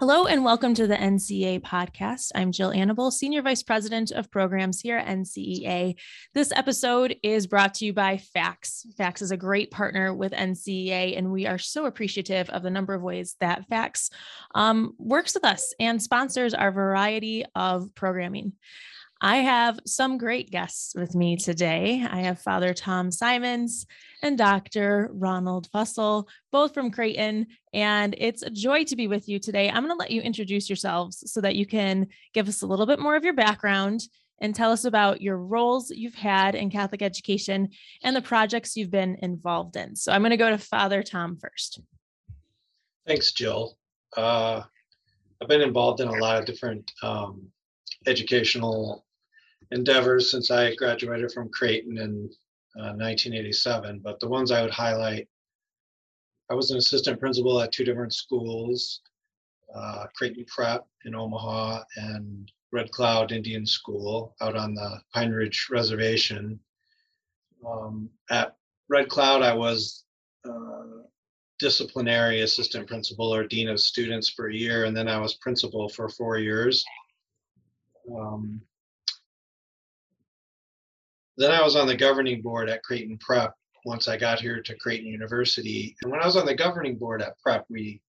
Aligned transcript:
Hello 0.00 0.24
and 0.24 0.42
welcome 0.42 0.72
to 0.72 0.86
the 0.86 0.96
NCEA 0.96 1.60
podcast. 1.60 2.30
I'm 2.34 2.52
Jill 2.52 2.70
Annable, 2.70 3.10
Senior 3.10 3.42
Vice 3.42 3.62
President 3.62 4.10
of 4.12 4.30
Programs 4.30 4.80
here 4.80 4.96
at 4.96 5.06
NCEA. 5.06 5.94
This 6.32 6.52
episode 6.56 7.16
is 7.22 7.46
brought 7.46 7.74
to 7.74 7.84
you 7.84 7.92
by 7.92 8.16
FACTS. 8.16 8.86
FACTS 8.96 9.20
is 9.20 9.30
a 9.30 9.36
great 9.36 9.70
partner 9.70 10.14
with 10.14 10.32
NCEA, 10.32 11.18
and 11.18 11.30
we 11.30 11.46
are 11.46 11.58
so 11.58 11.84
appreciative 11.84 12.48
of 12.48 12.62
the 12.62 12.70
number 12.70 12.94
of 12.94 13.02
ways 13.02 13.36
that 13.40 13.66
FACTS 13.68 14.08
um, 14.54 14.94
works 14.96 15.34
with 15.34 15.44
us 15.44 15.74
and 15.78 16.02
sponsors 16.02 16.54
our 16.54 16.72
variety 16.72 17.44
of 17.54 17.94
programming. 17.94 18.54
I 19.22 19.38
have 19.38 19.78
some 19.86 20.16
great 20.16 20.50
guests 20.50 20.94
with 20.94 21.14
me 21.14 21.36
today. 21.36 22.06
I 22.08 22.20
have 22.20 22.40
Father 22.40 22.72
Tom 22.72 23.10
Simonds 23.10 23.86
and 24.22 24.38
Dr. 24.38 25.10
Ronald 25.12 25.68
Fussell, 25.70 26.26
both 26.50 26.72
from 26.72 26.90
Creighton. 26.90 27.48
And 27.74 28.14
it's 28.16 28.42
a 28.42 28.48
joy 28.48 28.84
to 28.84 28.96
be 28.96 29.08
with 29.08 29.28
you 29.28 29.38
today. 29.38 29.68
I'm 29.68 29.84
going 29.84 29.94
to 29.94 30.00
let 30.00 30.10
you 30.10 30.22
introduce 30.22 30.70
yourselves 30.70 31.30
so 31.30 31.42
that 31.42 31.54
you 31.54 31.66
can 31.66 32.06
give 32.32 32.48
us 32.48 32.62
a 32.62 32.66
little 32.66 32.86
bit 32.86 32.98
more 32.98 33.14
of 33.14 33.22
your 33.22 33.34
background 33.34 34.00
and 34.40 34.54
tell 34.54 34.72
us 34.72 34.86
about 34.86 35.20
your 35.20 35.36
roles 35.36 35.90
you've 35.90 36.14
had 36.14 36.54
in 36.54 36.70
Catholic 36.70 37.02
education 37.02 37.68
and 38.02 38.16
the 38.16 38.22
projects 38.22 38.74
you've 38.74 38.90
been 38.90 39.18
involved 39.20 39.76
in. 39.76 39.96
So 39.96 40.12
I'm 40.12 40.22
going 40.22 40.30
to 40.30 40.38
go 40.38 40.48
to 40.48 40.56
Father 40.56 41.02
Tom 41.02 41.36
first. 41.36 41.82
Thanks, 43.06 43.32
Jill. 43.32 43.76
Uh, 44.16 44.62
I've 45.42 45.48
been 45.48 45.60
involved 45.60 46.00
in 46.00 46.08
a 46.08 46.16
lot 46.16 46.38
of 46.38 46.46
different 46.46 46.90
um, 47.02 47.48
educational 48.06 49.04
endeavors 49.70 50.30
since 50.30 50.50
I 50.50 50.74
graduated 50.74 51.32
from 51.32 51.50
Creighton 51.50 51.98
in 51.98 52.30
uh, 52.78 52.94
1987. 52.94 54.00
But 54.02 54.20
the 54.20 54.28
ones 54.28 54.50
I 54.50 54.62
would 54.62 54.70
highlight, 54.70 55.28
I 56.50 56.54
was 56.54 56.70
an 56.70 56.78
assistant 56.78 57.20
principal 57.20 57.60
at 57.60 57.72
two 57.72 57.84
different 57.84 58.12
schools, 58.12 59.00
uh, 59.74 60.06
Creighton 60.14 60.44
Prep 60.46 60.86
in 61.04 61.14
Omaha 61.14 61.82
and 61.96 62.50
Red 62.72 62.90
Cloud 62.90 63.32
Indian 63.32 63.66
School 63.66 64.34
out 64.40 64.56
on 64.56 64.74
the 64.74 65.00
Pine 65.12 65.30
Ridge 65.30 65.68
Reservation. 65.70 66.58
Um, 67.66 68.10
at 68.30 68.56
Red 68.88 69.08
Cloud, 69.08 69.42
I 69.42 69.54
was 69.54 70.04
uh, 70.48 71.04
disciplinary 71.58 72.40
assistant 72.40 72.88
principal 72.88 73.32
or 73.32 73.46
dean 73.46 73.68
of 73.68 73.80
students 73.80 74.28
for 74.28 74.48
a 74.48 74.54
year, 74.54 74.84
and 74.84 74.96
then 74.96 75.08
I 75.08 75.18
was 75.18 75.34
principal 75.34 75.88
for 75.88 76.08
four 76.08 76.38
years. 76.38 76.84
Um, 78.12 78.60
then 81.40 81.52
I 81.52 81.62
was 81.62 81.74
on 81.74 81.86
the 81.86 81.96
governing 81.96 82.42
board 82.42 82.68
at 82.68 82.82
Creighton 82.82 83.16
Prep 83.18 83.54
once 83.86 84.08
I 84.08 84.18
got 84.18 84.40
here 84.40 84.60
to 84.60 84.76
Creighton 84.76 85.06
University. 85.06 85.96
And 86.02 86.12
when 86.12 86.20
I 86.20 86.26
was 86.26 86.36
on 86.36 86.44
the 86.44 86.54
governing 86.54 86.96
board 86.96 87.22
at 87.22 87.38
Prep, 87.38 87.64
we 87.70 88.02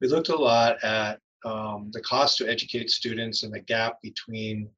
we 0.00 0.08
looked 0.08 0.30
a 0.30 0.36
lot 0.36 0.82
at 0.82 1.20
um, 1.44 1.90
the 1.92 2.00
cost 2.00 2.38
to 2.38 2.48
educate 2.48 2.90
students 2.90 3.42
and 3.42 3.52
the 3.52 3.60
gap 3.60 4.00
between 4.00 4.70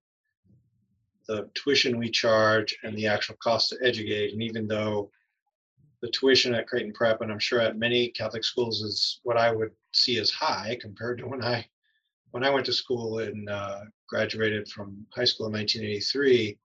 the 1.28 1.48
tuition 1.54 1.98
we 1.98 2.10
charge 2.10 2.76
and 2.82 2.96
the 2.96 3.06
actual 3.06 3.36
cost 3.36 3.68
to 3.68 3.78
educate. 3.82 4.32
And 4.32 4.42
even 4.42 4.66
though 4.66 5.10
the 6.02 6.10
tuition 6.10 6.54
at 6.54 6.66
Creighton 6.66 6.92
Prep, 6.92 7.20
and 7.20 7.30
I'm 7.30 7.38
sure 7.38 7.60
at 7.60 7.78
many 7.78 8.08
Catholic 8.08 8.42
schools, 8.42 8.82
is 8.82 9.20
what 9.22 9.36
I 9.36 9.52
would 9.52 9.70
see 9.92 10.18
as 10.18 10.30
high 10.30 10.76
compared 10.80 11.18
to 11.18 11.28
when 11.28 11.44
I 11.44 11.64
when 12.32 12.44
I 12.44 12.50
went 12.50 12.66
to 12.66 12.72
school 12.72 13.20
and 13.20 13.48
uh, 13.48 13.80
graduated 14.08 14.68
from 14.68 15.06
high 15.14 15.24
school 15.24 15.46
in 15.46 15.52
1983 15.52 16.58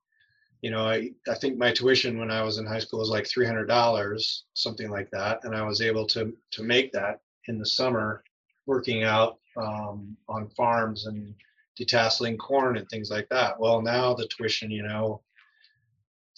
you 0.62 0.70
know, 0.70 0.86
I, 0.86 1.10
I 1.28 1.34
think 1.34 1.58
my 1.58 1.72
tuition 1.72 2.18
when 2.18 2.30
I 2.30 2.42
was 2.42 2.58
in 2.58 2.66
high 2.66 2.78
school 2.78 3.00
was 3.00 3.10
like 3.10 3.24
$300, 3.24 4.42
something 4.54 4.90
like 4.90 5.10
that. 5.10 5.44
And 5.44 5.54
I 5.54 5.62
was 5.62 5.80
able 5.80 6.06
to, 6.08 6.32
to 6.52 6.62
make 6.62 6.92
that 6.92 7.20
in 7.48 7.58
the 7.58 7.66
summer 7.66 8.24
working 8.66 9.04
out 9.04 9.38
um, 9.56 10.16
on 10.28 10.48
farms 10.50 11.06
and 11.06 11.34
detasseling 11.78 12.38
corn 12.38 12.76
and 12.76 12.88
things 12.88 13.10
like 13.10 13.28
that. 13.30 13.58
Well, 13.60 13.82
now 13.82 14.14
the 14.14 14.28
tuition, 14.28 14.70
you 14.70 14.82
know, 14.82 15.22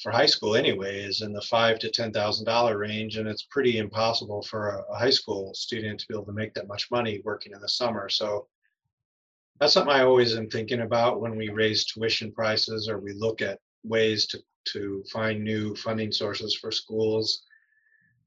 for 0.03 0.13
high 0.13 0.27
school 0.27 0.55
anyway, 0.55 1.01
is 1.01 1.23
in 1.23 1.33
the 1.33 1.43
five 1.43 1.79
to 1.81 1.91
ten 1.91 2.13
thousand 2.13 2.45
dollar 2.45 2.79
range, 2.79 3.17
and 3.17 3.27
it's 3.27 3.49
pretty 3.51 3.79
impossible 3.79 4.43
for 4.43 4.69
a, 4.71 4.93
a, 4.93 4.97
high 4.97 5.11
school 5.11 5.53
student 5.55 5.99
to 5.99 6.07
be 6.09 6.15
able 6.15 6.25
to 6.27 6.33
make 6.33 6.55
that 6.55 6.69
much 6.69 6.89
money 6.91 7.21
working 7.25 7.53
in 7.53 7.61
the 7.61 7.69
summer. 7.69 8.09
So 8.09 8.47
that's 9.59 9.73
something 9.73 9.93
I 9.93 10.05
always 10.05 10.37
am 10.37 10.49
thinking 10.49 10.83
about 10.83 11.21
when 11.21 11.37
we 11.37 11.49
raise 11.49 11.85
tuition 11.85 12.31
prices 12.31 12.89
or 12.89 13.01
we 13.01 13.13
look 13.13 13.43
at 13.43 13.59
ways 13.85 14.27
to, 14.27 14.39
to 14.73 15.05
find 15.13 15.43
new 15.43 15.75
funding 15.77 16.13
sources 16.13 16.55
for 16.55 16.71
schools 16.71 17.43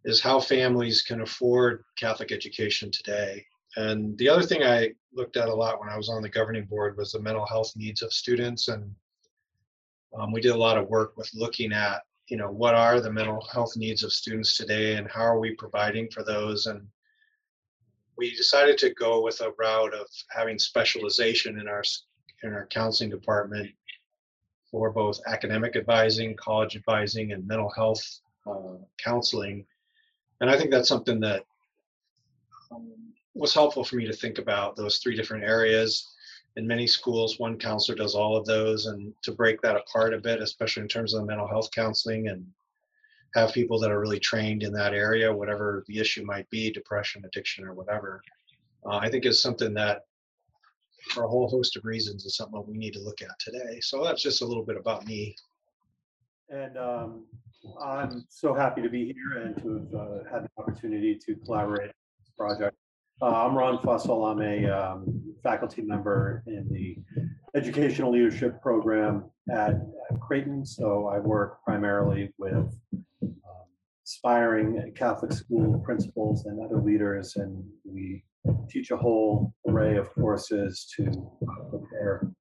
is 0.03 0.22
how 0.22 0.39
families 0.39 1.01
can 1.01 1.22
afford 1.22 1.84
Catholic 1.97 2.31
education 2.31 2.89
today. 2.91 3.45
And 3.75 4.17
the 4.17 4.28
other 4.28 4.44
thing 4.44 4.63
I 4.63 4.91
looked 5.13 5.38
at 5.38 5.50
a 5.50 5.53
lot 5.53 5.79
when 5.79 5.89
I 5.89 5.97
was 5.97 6.09
on 6.09 6.22
the 6.22 6.29
governing 6.29 6.66
board 6.66 6.97
was 6.97 7.12
the 7.12 7.22
mental 7.22 7.45
health 7.45 7.72
needs 7.75 8.01
of 8.01 8.12
students. 8.12 8.67
And 8.67 8.94
um, 10.17 10.31
we 10.31 10.41
did 10.41 10.51
a 10.51 10.57
lot 10.57 10.78
of 10.78 10.89
work 10.89 11.16
with 11.16 11.29
looking 11.34 11.72
at, 11.72 12.01
you 12.28 12.38
know, 12.38 12.50
what 12.50 12.75
are 12.75 13.00
the 13.00 13.12
mental 13.12 13.45
health 13.51 13.78
needs 13.78 14.03
of 14.03 14.12
students 14.12 14.57
today 14.57 14.95
and 14.95 15.09
how 15.09 15.22
are 15.22 15.39
we 15.39 15.56
providing 15.56 16.09
for 16.09 16.23
those? 16.23 16.66
And 16.66 16.85
we 18.18 18.35
decided 18.35 18.78
to 18.79 18.94
go 18.94 19.22
with 19.23 19.39
a 19.41 19.53
route 19.57 19.94
of 19.94 20.07
having 20.29 20.59
specialization 20.59 21.59
in 21.59 21.68
our 21.68 21.83
in 22.44 22.53
our 22.53 22.68
counseling 22.68 23.09
department 23.09 23.69
for 24.71 24.89
both 24.89 25.19
academic 25.27 25.75
advising, 25.75 26.35
college 26.35 26.75
advising, 26.75 27.33
and 27.33 27.47
mental 27.47 27.69
health 27.69 28.03
uh, 28.49 28.77
counseling. 28.97 29.65
And 30.39 30.49
I 30.49 30.57
think 30.57 30.71
that's 30.71 30.87
something 30.87 31.19
that 31.19 31.43
um, 32.71 32.91
was 33.33 33.53
helpful 33.53 33.83
for 33.83 33.97
me 33.97 34.05
to 34.07 34.13
think 34.13 34.37
about 34.37 34.75
those 34.75 34.97
three 34.97 35.15
different 35.15 35.43
areas. 35.43 36.13
In 36.57 36.67
many 36.67 36.87
schools, 36.87 37.39
one 37.39 37.57
counselor 37.57 37.97
does 37.97 38.15
all 38.15 38.35
of 38.35 38.45
those, 38.45 38.87
and 38.87 39.13
to 39.23 39.31
break 39.31 39.61
that 39.61 39.75
apart 39.75 40.13
a 40.13 40.17
bit, 40.19 40.41
especially 40.41 40.83
in 40.83 40.89
terms 40.89 41.13
of 41.13 41.21
the 41.21 41.27
mental 41.27 41.47
health 41.47 41.69
counseling, 41.71 42.27
and 42.29 42.45
have 43.35 43.53
people 43.53 43.79
that 43.79 43.91
are 43.91 43.99
really 43.99 44.19
trained 44.19 44.63
in 44.63 44.73
that 44.73 44.93
area, 44.93 45.33
whatever 45.33 45.83
the 45.88 45.97
issue 45.97 46.25
might 46.25 46.49
be, 46.49 46.71
depression, 46.71 47.23
addiction, 47.25 47.65
or 47.65 47.73
whatever, 47.73 48.21
uh, 48.85 48.97
I 48.97 49.09
think 49.09 49.25
is 49.25 49.41
something 49.41 49.73
that 49.75 50.01
for 51.09 51.23
a 51.23 51.28
whole 51.28 51.50
host 51.50 51.75
of 51.75 51.85
reasons 51.85 52.25
is 52.25 52.35
something 52.35 52.63
we 52.67 52.78
need 52.78 52.94
to 52.94 53.00
look 53.00 53.22
at 53.22 53.38
today. 53.39 53.79
So 53.81 54.03
that's 54.03 54.22
just 54.22 54.41
a 54.41 54.45
little 54.45 54.63
bit 54.63 54.78
about 54.78 55.06
me. 55.06 55.35
And 56.50 56.78
um, 56.78 57.25
I'm 57.81 58.25
so 58.29 58.53
happy 58.53 58.81
to 58.81 58.89
be 58.89 59.06
here 59.06 59.44
and 59.44 59.56
to 59.62 59.73
have 59.75 59.94
uh, 59.94 60.31
had 60.31 60.44
the 60.44 60.50
opportunity 60.57 61.17
to 61.25 61.35
collaborate 61.45 61.89
on 61.89 61.94
this 62.19 62.31
project. 62.38 62.75
Uh, 63.22 63.45
I'm 63.45 63.56
Ron 63.56 63.78
Fussell. 63.79 64.29
I'm 64.29 64.41
a 64.41 64.69
um, 64.69 65.22
faculty 65.44 65.81
member 65.81 66.44
in 66.47 66.67
the 66.72 66.97
Educational 67.56 68.12
Leadership 68.12 68.62
Program 68.62 69.25
at, 69.51 69.75
at 70.09 70.19
Creighton. 70.19 70.66
So 70.66 71.07
I 71.07 71.19
work 71.19 71.63
primarily 71.63 72.33
with 72.38 72.73
um, 72.94 73.66
aspiring 74.06 74.91
Catholic 74.95 75.33
school 75.33 75.79
principals 75.85 76.45
and 76.45 76.59
other 76.59 76.81
leaders, 76.81 77.35
and 77.35 77.63
we 77.85 78.23
teach 78.69 78.91
a 78.91 78.97
whole 78.97 79.53
array 79.68 79.97
of 79.97 80.13
courses 80.13 80.91
to 80.96 81.03
prepare 81.69 82.31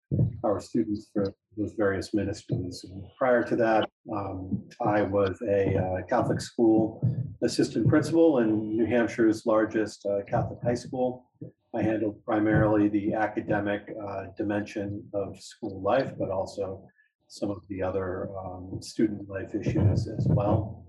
our 0.45 0.61
students 0.61 1.11
for 1.13 1.33
those 1.57 1.75
various 1.77 2.15
ministries. 2.15 2.85
And 2.89 3.05
prior 3.19 3.43
to 3.45 3.57
that, 3.57 3.89
um, 4.13 4.63
I 4.81 5.03
was 5.03 5.39
a 5.43 5.77
uh, 5.77 6.07
Catholic 6.09 6.41
school 6.41 7.03
assistant 7.43 7.89
principal 7.89 8.39
in 8.39 8.77
New 8.77 8.87
Hampshire's 8.87 9.47
largest 9.47 10.07
uh, 10.07 10.23
Catholic 10.29 10.59
high 10.63 10.75
school. 10.75 11.31
I 11.75 11.83
handled 11.83 12.25
primarily 12.25 12.89
the 12.89 13.15
academic 13.15 13.83
uh, 14.05 14.25
dimension 14.37 15.05
of 15.15 15.41
school 15.41 15.81
life, 15.83 16.13
but 16.19 16.31
also 16.31 16.85
some 17.29 17.51
of 17.51 17.59
the 17.69 17.81
other 17.83 18.29
um, 18.37 18.79
student 18.81 19.29
life 19.29 19.55
issues 19.55 20.09
as 20.09 20.27
well. 20.29 20.85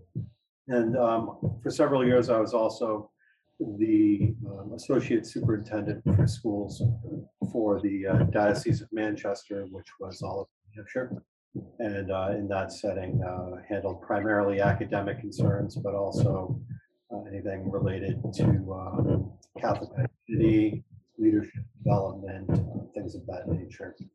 And 0.68 0.97
um, 0.97 1.59
for 1.62 1.69
several 1.69 2.06
years, 2.06 2.30
I 2.30 2.39
was 2.39 2.53
also 2.53 3.12
the 3.77 4.33
um, 4.47 4.73
Associate 4.73 5.25
Superintendent 5.25 6.03
for 6.03 6.27
Schools 6.27 6.81
for 7.51 7.79
the 7.81 8.07
uh, 8.07 8.23
Diocese 8.23 8.81
of 8.81 8.87
Manchester, 8.91 9.67
which 9.71 9.87
was 9.99 10.21
all 10.21 10.41
of 10.41 10.47
New 10.69 10.81
Hampshire. 10.81 11.23
And 11.79 12.11
uh, 12.11 12.29
in 12.31 12.47
that 12.47 12.71
setting, 12.71 13.21
uh, 13.23 13.61
handled 13.67 14.01
primarily 14.01 14.61
academic 14.61 15.19
concerns, 15.19 15.75
but 15.75 15.95
also 15.95 16.59
uh, 17.13 17.23
anything 17.29 17.69
related 17.69 18.21
to 18.35 18.45
um, 18.73 19.31
Catholic 19.59 19.89
identity, 20.29 20.83
leadership 21.17 21.63
development, 21.83 22.47
things 22.93 23.15
of 23.15 23.25
that 23.27 23.47
nature 23.47 23.95
in 23.99 24.09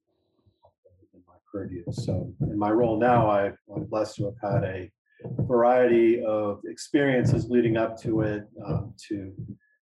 my 1.29 1.35
purview. 1.53 1.85
So 1.93 2.33
in 2.41 2.59
my 2.59 2.71
role 2.71 2.99
now, 2.99 3.31
I, 3.31 3.53
I'm 3.75 3.85
blessed 3.85 4.17
to 4.17 4.25
have 4.25 4.55
had 4.55 4.65
a 4.65 4.91
variety 5.25 6.23
of 6.25 6.61
experiences 6.67 7.49
leading 7.49 7.77
up 7.77 8.01
to 8.03 8.21
it 8.21 8.45
um, 8.65 8.95
to 9.09 9.33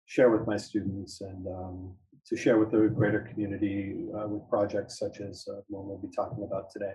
share 0.06 0.30
with 0.30 0.48
my 0.48 0.58
students 0.58 1.22
and 1.22 1.48
um, 1.48 1.96
to 2.28 2.36
share 2.36 2.58
with 2.58 2.72
the 2.72 2.88
greater 2.90 3.22
community 3.22 4.06
uh, 4.16 4.28
with 4.28 4.48
projects 4.50 5.00
such 5.00 5.20
as 5.22 5.46
uh, 5.50 5.62
one 5.68 5.88
we'll 5.88 5.98
be 5.98 6.14
talking 6.16 6.44
about 6.44 6.70
today. 6.72 6.94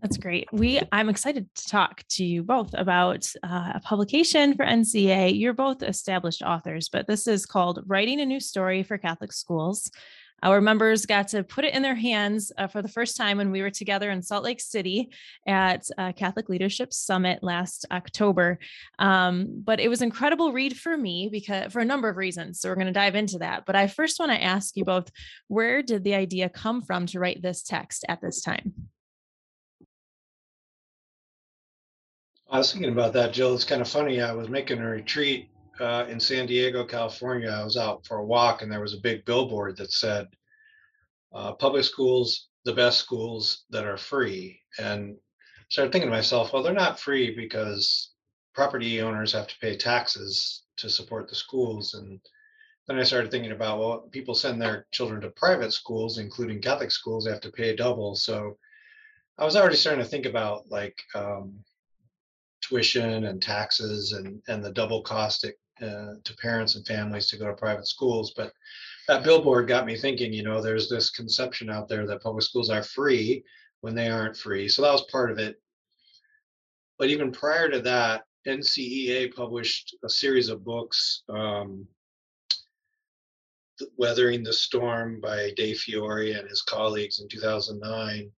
That's 0.00 0.16
great. 0.16 0.48
We 0.52 0.80
I'm 0.90 1.08
excited 1.08 1.48
to 1.54 1.68
talk 1.68 2.02
to 2.10 2.24
you 2.24 2.42
both 2.42 2.74
about 2.74 3.30
uh, 3.44 3.72
a 3.76 3.80
publication 3.80 4.54
for 4.54 4.66
NCEA. 4.66 5.38
You're 5.38 5.52
both 5.52 5.82
established 5.82 6.42
authors, 6.42 6.88
but 6.88 7.06
this 7.06 7.28
is 7.28 7.46
called 7.46 7.84
Writing 7.86 8.20
a 8.20 8.26
New 8.26 8.40
Story 8.40 8.82
for 8.82 8.98
Catholic 8.98 9.32
Schools. 9.32 9.90
Our 10.42 10.60
members 10.60 11.06
got 11.06 11.28
to 11.28 11.44
put 11.44 11.64
it 11.64 11.72
in 11.72 11.82
their 11.82 11.94
hands 11.94 12.50
uh, 12.58 12.66
for 12.66 12.82
the 12.82 12.88
first 12.88 13.16
time 13.16 13.38
when 13.38 13.52
we 13.52 13.62
were 13.62 13.70
together 13.70 14.10
in 14.10 14.22
Salt 14.22 14.42
Lake 14.42 14.60
City 14.60 15.10
at 15.46 15.86
uh, 15.96 16.12
Catholic 16.12 16.48
Leadership 16.48 16.92
Summit 16.92 17.42
last 17.42 17.86
October. 17.92 18.58
Um, 18.98 19.62
but 19.64 19.78
it 19.78 19.88
was 19.88 20.02
incredible 20.02 20.52
read 20.52 20.76
for 20.76 20.96
me 20.96 21.28
because 21.30 21.72
for 21.72 21.80
a 21.80 21.84
number 21.84 22.08
of 22.08 22.16
reasons. 22.16 22.60
So 22.60 22.68
we're 22.68 22.74
going 22.74 22.86
to 22.88 22.92
dive 22.92 23.14
into 23.14 23.38
that. 23.38 23.66
But 23.66 23.76
I 23.76 23.86
first 23.86 24.18
want 24.18 24.32
to 24.32 24.42
ask 24.42 24.76
you 24.76 24.84
both, 24.84 25.10
where 25.46 25.82
did 25.82 26.02
the 26.02 26.14
idea 26.14 26.48
come 26.48 26.82
from 26.82 27.06
to 27.06 27.20
write 27.20 27.40
this 27.40 27.62
text 27.62 28.04
at 28.08 28.20
this 28.20 28.42
time? 28.42 28.72
I 32.50 32.58
was 32.58 32.72
thinking 32.72 32.92
about 32.92 33.14
that, 33.14 33.32
Jill. 33.32 33.54
It's 33.54 33.64
kind 33.64 33.80
of 33.80 33.88
funny. 33.88 34.20
I 34.20 34.32
was 34.32 34.48
making 34.48 34.78
a 34.78 34.86
retreat 34.86 35.48
uh, 35.80 36.06
in 36.08 36.20
San 36.20 36.46
Diego, 36.46 36.84
California. 36.84 37.48
I 37.48 37.64
was 37.64 37.76
out 37.76 38.06
for 38.06 38.18
a 38.18 38.24
walk, 38.24 38.62
and 38.62 38.70
there 38.70 38.80
was 38.80 38.94
a 38.94 39.00
big 39.00 39.24
billboard 39.24 39.76
that 39.78 39.92
said, 39.92 40.28
uh, 41.32 41.52
"Public 41.52 41.84
schools, 41.84 42.48
the 42.64 42.74
best 42.74 42.98
schools 42.98 43.64
that 43.70 43.84
are 43.84 43.96
free." 43.96 44.60
And 44.78 45.16
I 45.58 45.64
started 45.68 45.92
thinking 45.92 46.10
to 46.10 46.16
myself, 46.16 46.52
well, 46.52 46.62
they're 46.62 46.72
not 46.72 47.00
free 47.00 47.34
because 47.34 48.12
property 48.54 49.00
owners 49.00 49.32
have 49.32 49.46
to 49.48 49.58
pay 49.60 49.76
taxes 49.76 50.64
to 50.76 50.90
support 50.90 51.28
the 51.28 51.34
schools. 51.34 51.94
And 51.94 52.20
then 52.86 52.98
I 52.98 53.04
started 53.04 53.30
thinking 53.30 53.52
about, 53.52 53.78
well, 53.78 54.08
people 54.10 54.34
send 54.34 54.60
their 54.60 54.86
children 54.92 55.20
to 55.22 55.30
private 55.30 55.72
schools, 55.72 56.18
including 56.18 56.60
Catholic 56.60 56.90
schools, 56.90 57.24
they 57.24 57.30
have 57.30 57.40
to 57.42 57.52
pay 57.52 57.74
double. 57.74 58.14
So 58.14 58.58
I 59.38 59.44
was 59.44 59.56
already 59.56 59.76
starting 59.76 60.02
to 60.02 60.08
think 60.08 60.26
about 60.26 60.68
like 60.68 60.96
um, 61.14 61.54
tuition 62.60 63.24
and 63.24 63.40
taxes 63.42 64.12
and, 64.12 64.42
and 64.48 64.62
the 64.62 64.72
double 64.72 65.02
cost 65.02 65.44
uh, 65.82 66.14
to 66.22 66.36
parents 66.40 66.76
and 66.76 66.86
families 66.86 67.28
to 67.28 67.36
go 67.36 67.46
to 67.46 67.54
private 67.54 67.86
schools. 67.86 68.32
But 68.36 68.52
that 69.08 69.24
billboard 69.24 69.68
got 69.68 69.86
me 69.86 69.96
thinking, 69.96 70.32
you 70.32 70.42
know, 70.42 70.62
there's 70.62 70.88
this 70.88 71.10
conception 71.10 71.68
out 71.70 71.88
there 71.88 72.06
that 72.06 72.22
public 72.22 72.44
schools 72.44 72.70
are 72.70 72.82
free 72.82 73.44
when 73.80 73.94
they 73.94 74.08
aren't 74.08 74.36
free. 74.36 74.68
So 74.68 74.82
that 74.82 74.92
was 74.92 75.04
part 75.10 75.30
of 75.30 75.38
it. 75.38 75.60
But 76.98 77.10
even 77.10 77.32
prior 77.32 77.68
to 77.68 77.80
that, 77.80 78.22
NCEA 78.46 79.34
published 79.34 79.96
a 80.04 80.08
series 80.08 80.48
of 80.48 80.64
books, 80.64 81.22
um, 81.28 81.86
Weathering 83.96 84.44
the 84.44 84.52
Storm 84.52 85.20
by 85.20 85.52
Dave 85.56 85.78
Fiore 85.78 86.32
and 86.32 86.48
his 86.48 86.62
colleagues 86.62 87.20
in 87.20 87.28
2009. 87.28 88.30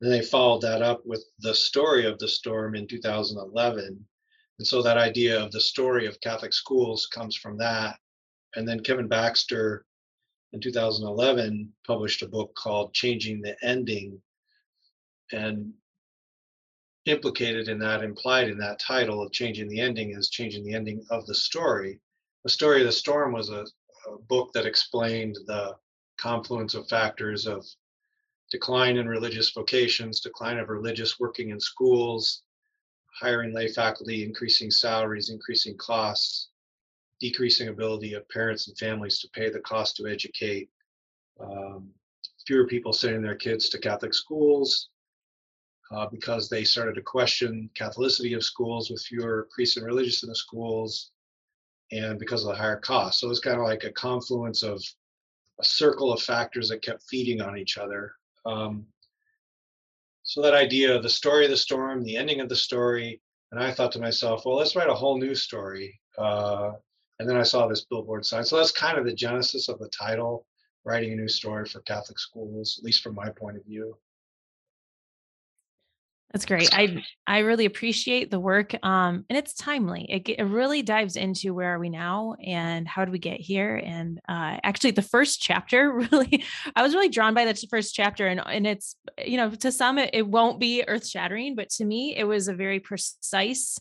Then 0.00 0.10
they 0.10 0.22
followed 0.22 0.62
that 0.62 0.82
up 0.82 1.04
with 1.04 1.24
the 1.40 1.54
story 1.54 2.06
of 2.06 2.18
the 2.18 2.28
storm 2.28 2.74
in 2.74 2.86
2011. 2.86 4.06
And 4.58 4.66
so 4.66 4.82
that 4.82 4.96
idea 4.96 5.42
of 5.42 5.52
the 5.52 5.60
story 5.60 6.06
of 6.06 6.20
Catholic 6.20 6.52
schools 6.52 7.06
comes 7.06 7.36
from 7.36 7.58
that. 7.58 7.98
And 8.54 8.66
then 8.66 8.80
Kevin 8.80 9.08
Baxter 9.08 9.84
in 10.52 10.60
2011 10.60 11.72
published 11.86 12.22
a 12.22 12.28
book 12.28 12.54
called 12.54 12.94
Changing 12.94 13.42
the 13.42 13.56
Ending. 13.62 14.20
And 15.32 15.74
implicated 17.04 17.68
in 17.68 17.78
that, 17.78 18.02
implied 18.02 18.48
in 18.48 18.58
that 18.58 18.78
title 18.78 19.22
of 19.22 19.32
Changing 19.32 19.68
the 19.68 19.80
Ending 19.80 20.12
is 20.16 20.30
changing 20.30 20.64
the 20.64 20.74
ending 20.74 21.04
of 21.10 21.26
the 21.26 21.34
story. 21.34 22.00
The 22.44 22.50
Story 22.50 22.80
of 22.80 22.86
the 22.86 22.92
Storm 22.92 23.32
was 23.32 23.50
a, 23.50 23.64
a 24.08 24.18
book 24.28 24.52
that 24.54 24.66
explained 24.66 25.36
the 25.46 25.76
confluence 26.18 26.74
of 26.74 26.88
factors 26.88 27.46
of 27.46 27.66
decline 28.50 28.96
in 28.96 29.08
religious 29.08 29.50
vocations, 29.50 30.20
decline 30.20 30.58
of 30.58 30.68
religious 30.68 31.18
working 31.20 31.50
in 31.50 31.60
schools, 31.60 32.42
hiring 33.20 33.54
lay 33.54 33.68
faculty, 33.68 34.24
increasing 34.24 34.70
salaries, 34.70 35.30
increasing 35.30 35.76
costs, 35.76 36.48
decreasing 37.20 37.68
ability 37.68 38.12
of 38.14 38.28
parents 38.28 38.68
and 38.68 38.76
families 38.76 39.20
to 39.20 39.28
pay 39.30 39.48
the 39.48 39.60
cost 39.60 39.96
to 39.96 40.06
educate, 40.06 40.68
um, 41.40 41.88
fewer 42.46 42.66
people 42.66 42.92
sending 42.92 43.22
their 43.22 43.34
kids 43.34 43.68
to 43.68 43.78
Catholic 43.78 44.14
schools 44.14 44.90
uh, 45.90 46.06
because 46.06 46.48
they 46.48 46.64
started 46.64 46.94
to 46.94 47.02
question 47.02 47.70
Catholicity 47.74 48.36
of 48.36 48.44
schools 48.44 48.90
with 48.90 49.02
fewer 49.02 49.48
priests 49.54 49.76
and 49.76 49.86
religious 49.86 50.22
in 50.22 50.28
the 50.28 50.36
schools, 50.36 51.10
and 51.92 52.18
because 52.18 52.44
of 52.44 52.50
the 52.50 52.56
higher 52.56 52.78
cost. 52.78 53.20
So 53.20 53.30
it's 53.30 53.40
kind 53.40 53.58
of 53.58 53.64
like 53.64 53.84
a 53.84 53.92
confluence 53.92 54.62
of 54.62 54.82
a 55.60 55.64
circle 55.64 56.12
of 56.12 56.20
factors 56.20 56.68
that 56.68 56.82
kept 56.82 57.02
feeding 57.08 57.40
on 57.40 57.56
each 57.56 57.78
other. 57.78 58.12
Um, 58.44 58.86
so 60.26 60.42
that 60.42 60.54
idea 60.54 60.94
of 60.94 61.04
the 61.04 61.08
story 61.08 61.44
of 61.44 61.52
the 61.52 61.56
storm, 61.56 62.02
the 62.02 62.16
ending 62.16 62.40
of 62.40 62.48
the 62.48 62.56
story, 62.56 63.22
and 63.52 63.62
I 63.62 63.70
thought 63.70 63.92
to 63.92 64.00
myself, 64.00 64.44
well, 64.44 64.56
let's 64.56 64.74
write 64.74 64.90
a 64.90 64.94
whole 64.94 65.18
new 65.18 65.36
story. 65.36 66.00
Uh, 66.18 66.72
and 67.20 67.30
then 67.30 67.36
I 67.36 67.44
saw 67.44 67.68
this 67.68 67.84
billboard 67.84 68.26
sign. 68.26 68.44
So 68.44 68.56
that's 68.56 68.72
kind 68.72 68.98
of 68.98 69.04
the 69.04 69.14
genesis 69.14 69.68
of 69.68 69.78
the 69.78 69.88
title, 69.88 70.44
writing 70.84 71.12
a 71.12 71.16
new 71.16 71.28
story 71.28 71.64
for 71.64 71.80
Catholic 71.82 72.18
schools, 72.18 72.76
at 72.76 72.84
least 72.84 73.04
from 73.04 73.14
my 73.14 73.30
point 73.30 73.56
of 73.56 73.64
view. 73.64 73.96
That's 76.32 76.44
great. 76.44 76.68
I 76.72 77.02
I 77.26 77.38
really 77.38 77.64
appreciate 77.66 78.30
the 78.30 78.40
work, 78.40 78.74
um, 78.84 79.24
and 79.30 79.38
it's 79.38 79.54
timely. 79.54 80.06
It, 80.08 80.28
it 80.28 80.42
really 80.42 80.82
dives 80.82 81.16
into 81.16 81.54
where 81.54 81.74
are 81.74 81.78
we 81.78 81.88
now 81.88 82.34
and 82.44 82.86
how 82.86 83.04
did 83.04 83.12
we 83.12 83.18
get 83.18 83.40
here. 83.40 83.76
And 83.76 84.18
uh, 84.28 84.58
actually, 84.62 84.90
the 84.90 85.02
first 85.02 85.40
chapter 85.40 85.92
really, 86.12 86.44
I 86.74 86.82
was 86.82 86.94
really 86.94 87.08
drawn 87.08 87.32
by 87.32 87.44
the 87.44 87.54
first 87.70 87.94
chapter, 87.94 88.26
and 88.26 88.42
and 88.44 88.66
it's 88.66 88.96
you 89.24 89.36
know 89.36 89.50
to 89.50 89.70
some 89.72 89.98
it, 89.98 90.10
it 90.12 90.26
won't 90.26 90.58
be 90.58 90.84
earth 90.86 91.06
shattering, 91.06 91.54
but 91.54 91.70
to 91.70 91.84
me 91.84 92.14
it 92.16 92.24
was 92.24 92.48
a 92.48 92.54
very 92.54 92.80
precise 92.80 93.78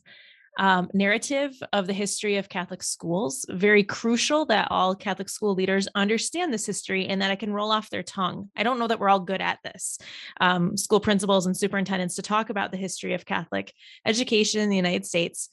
um, 0.58 0.90
narrative 0.94 1.62
of 1.74 1.88
the 1.88 1.94
history 1.94 2.38
of 2.38 2.50
Catholic 2.50 2.84
schools. 2.84 3.46
Very 3.50 3.84
crucial 3.84 4.46
that 4.46 4.68
all 4.72 4.96
Catholic 4.96 5.30
school 5.30 5.54
leaders 5.54 5.88
understand 5.96 6.54
this 6.54 6.66
history 6.66 7.08
and 7.08 7.22
that 7.22 7.32
it 7.32 7.40
can 7.40 7.54
roll 7.54 7.72
off 7.72 7.90
their 7.90 8.04
tongue. 8.04 8.50
I 8.56 8.64
don't 8.64 8.80
know 8.80 8.88
that 8.88 9.00
we're 9.00 9.10
all 9.10 9.20
good 9.20 9.42
at 9.42 9.60
this, 9.64 9.98
um, 10.40 10.78
school 10.78 11.00
principals 11.00 11.46
and 11.46 11.56
superintendents, 11.56 12.16
to 12.16 12.22
talk 12.22 12.50
about 12.50 12.72
the 12.72 12.78
history 12.78 13.14
of 13.14 13.26
Catholic 13.26 13.74
education 14.06 14.62
in 14.62 14.70
the 14.70 14.76
United 14.76 15.06
States. 15.06 15.50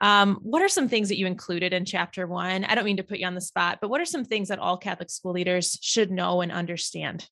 Um, 0.00 0.38
what 0.42 0.62
are 0.62 0.68
some 0.68 0.88
things 0.88 1.08
that 1.08 1.18
you 1.18 1.26
included 1.26 1.72
in 1.72 1.84
chapter 1.84 2.26
one? 2.26 2.64
I 2.64 2.74
don't 2.74 2.84
mean 2.84 2.96
to 2.96 3.04
put 3.04 3.18
you 3.18 3.26
on 3.26 3.34
the 3.34 3.40
spot, 3.40 3.78
but 3.80 3.88
what 3.88 4.00
are 4.00 4.06
some 4.06 4.24
things 4.24 4.48
that 4.48 4.58
all 4.58 4.76
Catholic 4.76 5.10
school 5.10 5.32
leaders 5.32 5.78
should 5.80 6.10
know 6.10 6.40
and 6.40 6.50
understand? 6.50 7.28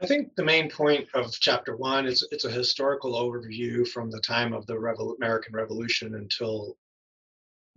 I 0.00 0.06
think 0.06 0.34
the 0.36 0.44
main 0.44 0.70
point 0.70 1.08
of 1.14 1.32
chapter 1.40 1.74
one 1.74 2.06
is 2.06 2.26
it's 2.30 2.44
a 2.44 2.50
historical 2.50 3.14
overview 3.14 3.88
from 3.88 4.10
the 4.10 4.20
time 4.20 4.52
of 4.52 4.66
the 4.66 4.74
Revol- 4.74 5.16
American 5.16 5.54
Revolution 5.54 6.16
until 6.16 6.76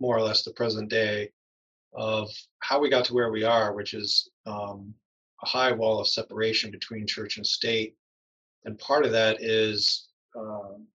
more 0.00 0.18
or 0.18 0.22
less 0.22 0.42
the 0.42 0.52
present 0.52 0.90
day 0.90 1.30
of 1.94 2.30
how 2.58 2.78
we 2.78 2.90
got 2.90 3.06
to 3.06 3.14
where 3.14 3.30
we 3.30 3.42
are, 3.42 3.72
which 3.72 3.94
is 3.94 4.28
um, 4.44 4.94
a 5.42 5.46
high 5.46 5.72
wall 5.72 5.98
of 5.98 6.08
separation 6.08 6.70
between 6.70 7.06
church 7.06 7.38
and 7.38 7.46
state. 7.46 7.96
And 8.66 8.78
part 8.78 9.06
of 9.06 9.12
that 9.12 9.38
is 9.40 10.08
um, 10.36 10.86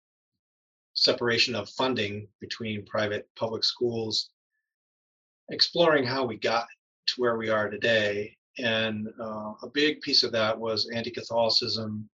separation 0.93 1.55
of 1.55 1.69
funding 1.69 2.27
between 2.39 2.85
private 2.85 3.27
public 3.35 3.63
schools, 3.63 4.29
exploring 5.49 6.05
how 6.05 6.23
we 6.23 6.37
got 6.37 6.67
to 7.07 7.13
where 7.17 7.37
we 7.37 7.49
are 7.49 7.69
today 7.69 8.37
and 8.57 9.07
uh, 9.19 9.53
a 9.63 9.69
big 9.73 10.01
piece 10.01 10.23
of 10.23 10.31
that 10.31 10.57
was 10.57 10.89
anti-Catholicism 10.93 12.09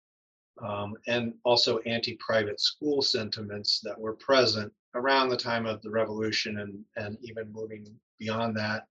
um, 0.62 0.94
and 1.06 1.34
also 1.44 1.78
anti-private 1.80 2.60
school 2.60 3.02
sentiments 3.02 3.80
that 3.82 3.98
were 3.98 4.14
present 4.14 4.72
around 4.94 5.28
the 5.28 5.36
time 5.36 5.66
of 5.66 5.82
the 5.82 5.90
revolution 5.90 6.58
and, 6.60 6.84
and 6.96 7.18
even 7.22 7.52
moving 7.52 7.86
beyond 8.18 8.56
that 8.56 8.86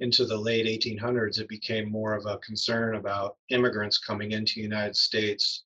into 0.00 0.24
the 0.24 0.36
late 0.36 0.66
1800s 0.66 1.38
it 1.38 1.48
became 1.48 1.90
more 1.90 2.14
of 2.14 2.26
a 2.26 2.38
concern 2.38 2.96
about 2.96 3.36
immigrants 3.50 3.98
coming 3.98 4.32
into 4.32 4.54
the 4.56 4.62
united 4.62 4.96
states 4.96 5.64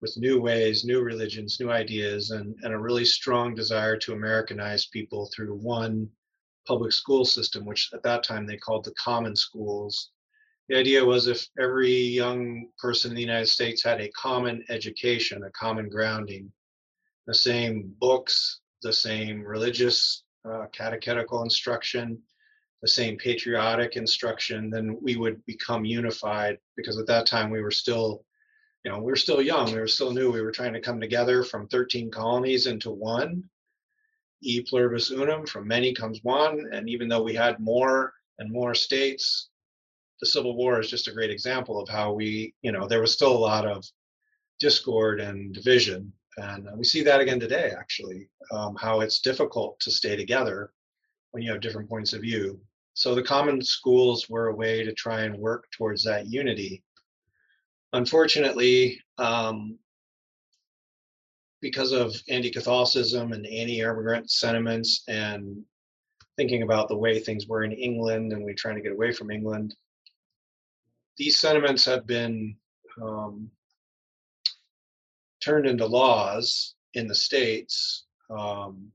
with 0.00 0.16
new 0.16 0.40
ways 0.40 0.84
new 0.84 1.02
religions 1.02 1.58
new 1.60 1.70
ideas 1.70 2.30
and, 2.30 2.54
and 2.62 2.72
a 2.72 2.78
really 2.78 3.04
strong 3.04 3.54
desire 3.54 3.96
to 3.96 4.12
americanize 4.12 4.86
people 4.86 5.30
through 5.34 5.54
one 5.54 6.08
public 6.68 6.92
school 6.92 7.24
system, 7.24 7.64
which 7.64 7.90
at 7.94 8.02
that 8.02 8.22
time 8.22 8.46
they 8.46 8.58
called 8.58 8.84
the 8.84 8.94
common 9.02 9.34
schools. 9.34 10.10
The 10.68 10.76
idea 10.76 11.02
was 11.02 11.26
if 11.26 11.48
every 11.58 11.90
young 11.90 12.68
person 12.78 13.10
in 13.10 13.14
the 13.14 13.22
United 13.22 13.48
States 13.48 13.82
had 13.82 14.02
a 14.02 14.10
common 14.10 14.62
education, 14.68 15.42
a 15.42 15.50
common 15.50 15.88
grounding, 15.88 16.52
the 17.26 17.34
same 17.34 17.94
books, 17.98 18.60
the 18.82 18.92
same 18.92 19.42
religious 19.42 20.24
uh, 20.48 20.66
catechetical 20.70 21.42
instruction, 21.42 22.18
the 22.82 22.88
same 22.88 23.16
patriotic 23.16 23.96
instruction, 23.96 24.68
then 24.68 24.98
we 25.00 25.16
would 25.16 25.44
become 25.46 25.86
unified 25.86 26.58
because 26.76 26.98
at 26.98 27.06
that 27.06 27.26
time 27.26 27.50
we 27.50 27.62
were 27.62 27.70
still, 27.70 28.24
you 28.84 28.92
know, 28.92 28.98
we 28.98 29.10
were 29.10 29.16
still 29.16 29.40
young, 29.40 29.72
we 29.72 29.80
were 29.80 29.88
still 29.88 30.12
new, 30.12 30.30
we 30.30 30.42
were 30.42 30.52
trying 30.52 30.74
to 30.74 30.80
come 30.80 31.00
together 31.00 31.42
from 31.42 31.66
13 31.66 32.10
colonies 32.10 32.66
into 32.66 32.90
one 32.90 33.42
e 34.42 34.62
pluribus 34.62 35.10
unum, 35.10 35.46
from 35.46 35.66
many 35.66 35.94
comes 35.94 36.20
one. 36.22 36.66
And 36.72 36.88
even 36.88 37.08
though 37.08 37.22
we 37.22 37.34
had 37.34 37.60
more 37.60 38.12
and 38.38 38.50
more 38.50 38.74
states, 38.74 39.48
the 40.20 40.26
Civil 40.26 40.56
War 40.56 40.80
is 40.80 40.90
just 40.90 41.08
a 41.08 41.12
great 41.12 41.30
example 41.30 41.80
of 41.80 41.88
how 41.88 42.12
we, 42.12 42.54
you 42.62 42.72
know, 42.72 42.86
there 42.86 43.00
was 43.00 43.12
still 43.12 43.36
a 43.36 43.38
lot 43.38 43.66
of 43.66 43.84
discord 44.58 45.20
and 45.20 45.54
division. 45.54 46.12
And 46.36 46.68
we 46.76 46.84
see 46.84 47.02
that 47.02 47.20
again 47.20 47.40
today, 47.40 47.72
actually, 47.78 48.28
um, 48.52 48.76
how 48.76 49.00
it's 49.00 49.20
difficult 49.20 49.78
to 49.80 49.90
stay 49.90 50.16
together 50.16 50.72
when 51.32 51.42
you 51.42 51.52
have 51.52 51.60
different 51.60 51.88
points 51.88 52.12
of 52.12 52.22
view. 52.22 52.60
So 52.94 53.14
the 53.14 53.22
common 53.22 53.62
schools 53.62 54.28
were 54.28 54.48
a 54.48 54.54
way 54.54 54.82
to 54.84 54.92
try 54.92 55.22
and 55.22 55.36
work 55.36 55.66
towards 55.76 56.02
that 56.04 56.26
unity. 56.26 56.82
Unfortunately, 57.92 59.00
um, 59.18 59.78
because 61.60 61.92
of 61.92 62.14
anti-Catholicism 62.28 63.32
and 63.32 63.46
anti-immigrant 63.46 64.30
sentiments 64.30 65.02
and 65.08 65.62
thinking 66.36 66.62
about 66.62 66.88
the 66.88 66.96
way 66.96 67.18
things 67.18 67.46
were 67.48 67.64
in 67.64 67.72
England 67.72 68.32
and 68.32 68.44
we're 68.44 68.54
trying 68.54 68.76
to 68.76 68.82
get 68.82 68.92
away 68.92 69.12
from 69.12 69.30
England, 69.30 69.74
these 71.16 71.38
sentiments 71.38 71.84
have 71.84 72.06
been 72.06 72.56
um, 73.02 73.50
turned 75.42 75.66
into 75.66 75.86
laws 75.86 76.74
in 76.94 77.06
the 77.06 77.14
states. 77.14 78.04
Um, 78.30 78.92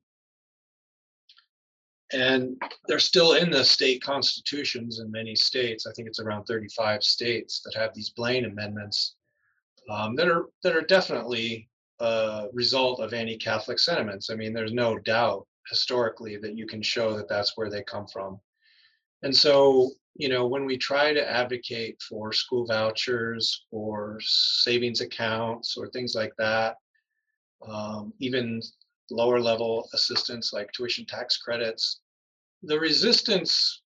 and 2.13 2.61
they're 2.87 2.99
still 2.99 3.33
in 3.33 3.49
the 3.49 3.65
state 3.65 4.01
constitutions 4.03 4.99
in 4.99 5.11
many 5.11 5.35
states. 5.35 5.87
I 5.87 5.91
think 5.93 6.07
it's 6.07 6.19
around 6.19 6.45
35 6.45 7.03
states 7.03 7.61
that 7.65 7.77
have 7.77 7.93
these 7.93 8.11
Blaine 8.11 8.45
amendments 8.45 9.15
um, 9.89 10.15
that 10.15 10.29
are 10.29 10.45
that 10.63 10.75
are 10.75 10.81
definitely 10.81 11.69
a 12.03 12.47
result 12.53 12.99
of 12.99 13.13
anti-Catholic 13.13 13.79
sentiments. 13.79 14.29
I 14.29 14.35
mean, 14.35 14.53
there's 14.53 14.73
no 14.73 14.97
doubt 14.99 15.47
historically 15.69 16.37
that 16.37 16.57
you 16.57 16.67
can 16.67 16.81
show 16.81 17.15
that 17.15 17.29
that's 17.29 17.53
where 17.55 17.69
they 17.69 17.83
come 17.83 18.05
from. 18.07 18.39
And 19.23 19.35
so, 19.35 19.91
you 20.15 20.27
know, 20.27 20.45
when 20.45 20.65
we 20.65 20.77
try 20.77 21.13
to 21.13 21.31
advocate 21.31 22.01
for 22.01 22.33
school 22.33 22.65
vouchers 22.65 23.65
or 23.71 24.19
savings 24.21 24.99
accounts 24.99 25.77
or 25.77 25.87
things 25.87 26.13
like 26.13 26.33
that, 26.37 26.75
um, 27.65 28.13
even 28.19 28.61
lower 29.09 29.39
level 29.39 29.87
assistance 29.93 30.51
like 30.51 30.71
tuition 30.73 31.05
tax 31.05 31.37
credits, 31.37 32.01
the 32.63 32.79
resistance 32.79 33.81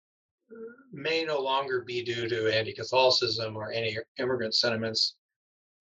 may 0.91 1.23
no 1.23 1.39
longer 1.39 1.81
be 1.81 2.03
due 2.03 2.27
to 2.27 2.51
anti-Catholicism 2.51 3.55
or 3.55 3.71
anti-immigrant 3.71 4.55
sentiments 4.55 5.15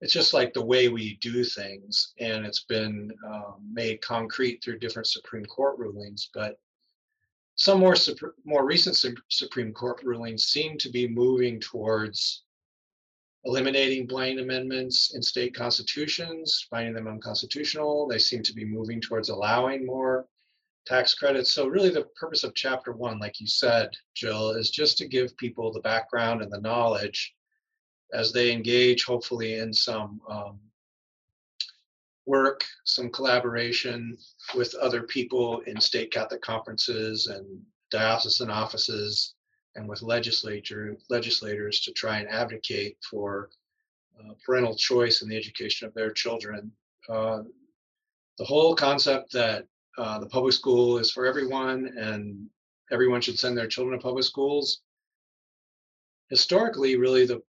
it's 0.00 0.12
just 0.12 0.34
like 0.34 0.52
the 0.52 0.64
way 0.64 0.88
we 0.88 1.16
do 1.20 1.42
things 1.42 2.12
and 2.20 2.44
it's 2.44 2.64
been 2.64 3.10
um, 3.26 3.54
made 3.72 4.00
concrete 4.02 4.62
through 4.62 4.78
different 4.78 5.06
supreme 5.06 5.44
court 5.46 5.78
rulings 5.78 6.30
but 6.34 6.58
some 7.54 7.80
more 7.80 7.94
more 8.44 8.66
recent 8.66 8.96
supreme 9.30 9.72
court 9.72 10.02
rulings 10.04 10.48
seem 10.48 10.76
to 10.76 10.90
be 10.90 11.08
moving 11.08 11.58
towards 11.58 12.42
eliminating 13.46 14.06
Blaine 14.06 14.40
amendments 14.40 15.14
in 15.14 15.22
state 15.22 15.54
constitutions 15.54 16.66
finding 16.68 16.94
them 16.94 17.06
unconstitutional. 17.06 18.08
They 18.08 18.18
seem 18.18 18.42
to 18.42 18.52
be 18.52 18.64
moving 18.64 19.00
towards 19.00 19.28
allowing 19.28 19.86
more 19.86 20.26
tax 20.84 21.14
credits. 21.14 21.52
So 21.52 21.68
really 21.68 21.90
the 21.90 22.06
purpose 22.16 22.42
of 22.44 22.54
chapter 22.54 22.92
one 22.92 23.18
like 23.18 23.40
you 23.40 23.46
said 23.46 23.90
jill 24.14 24.50
is 24.50 24.70
just 24.70 24.98
to 24.98 25.08
give 25.08 25.36
people 25.36 25.72
the 25.72 25.80
background 25.80 26.42
and 26.42 26.52
the 26.52 26.60
knowledge 26.60 27.34
as 28.12 28.32
they 28.32 28.52
engage, 28.52 29.04
hopefully, 29.04 29.54
in 29.54 29.72
some 29.72 30.20
um, 30.28 30.58
work, 32.26 32.64
some 32.84 33.10
collaboration 33.10 34.16
with 34.54 34.74
other 34.74 35.02
people 35.02 35.60
in 35.60 35.80
state 35.80 36.10
Catholic 36.12 36.42
conferences 36.42 37.26
and 37.26 37.46
diocesan 37.90 38.50
offices 38.50 39.34
and 39.76 39.88
with 39.88 40.02
legislature 40.02 40.96
legislators 41.10 41.80
to 41.80 41.92
try 41.92 42.18
and 42.18 42.28
advocate 42.28 42.96
for 43.08 43.50
uh, 44.18 44.32
parental 44.44 44.74
choice 44.74 45.22
in 45.22 45.28
the 45.28 45.36
education 45.36 45.86
of 45.86 45.94
their 45.94 46.10
children. 46.10 46.72
Uh, 47.08 47.42
the 48.38 48.44
whole 48.44 48.74
concept 48.74 49.32
that 49.32 49.66
uh, 49.98 50.18
the 50.18 50.26
public 50.26 50.52
school 50.52 50.98
is 50.98 51.10
for 51.10 51.26
everyone 51.26 51.92
and 51.98 52.46
everyone 52.90 53.20
should 53.20 53.38
send 53.38 53.56
their 53.56 53.66
children 53.66 53.98
to 53.98 54.02
public 54.02 54.24
schools 54.24 54.80
historically 56.28 56.96
really 56.96 57.26
the 57.26 57.40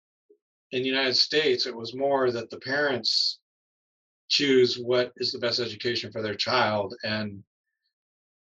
in 0.72 0.82
the 0.82 0.88
United 0.88 1.16
States, 1.16 1.66
it 1.66 1.76
was 1.76 1.94
more 1.94 2.30
that 2.30 2.50
the 2.50 2.58
parents 2.58 3.38
choose 4.28 4.78
what 4.78 5.12
is 5.16 5.32
the 5.32 5.38
best 5.38 5.60
education 5.60 6.10
for 6.10 6.22
their 6.22 6.34
child. 6.34 6.94
And 7.04 7.42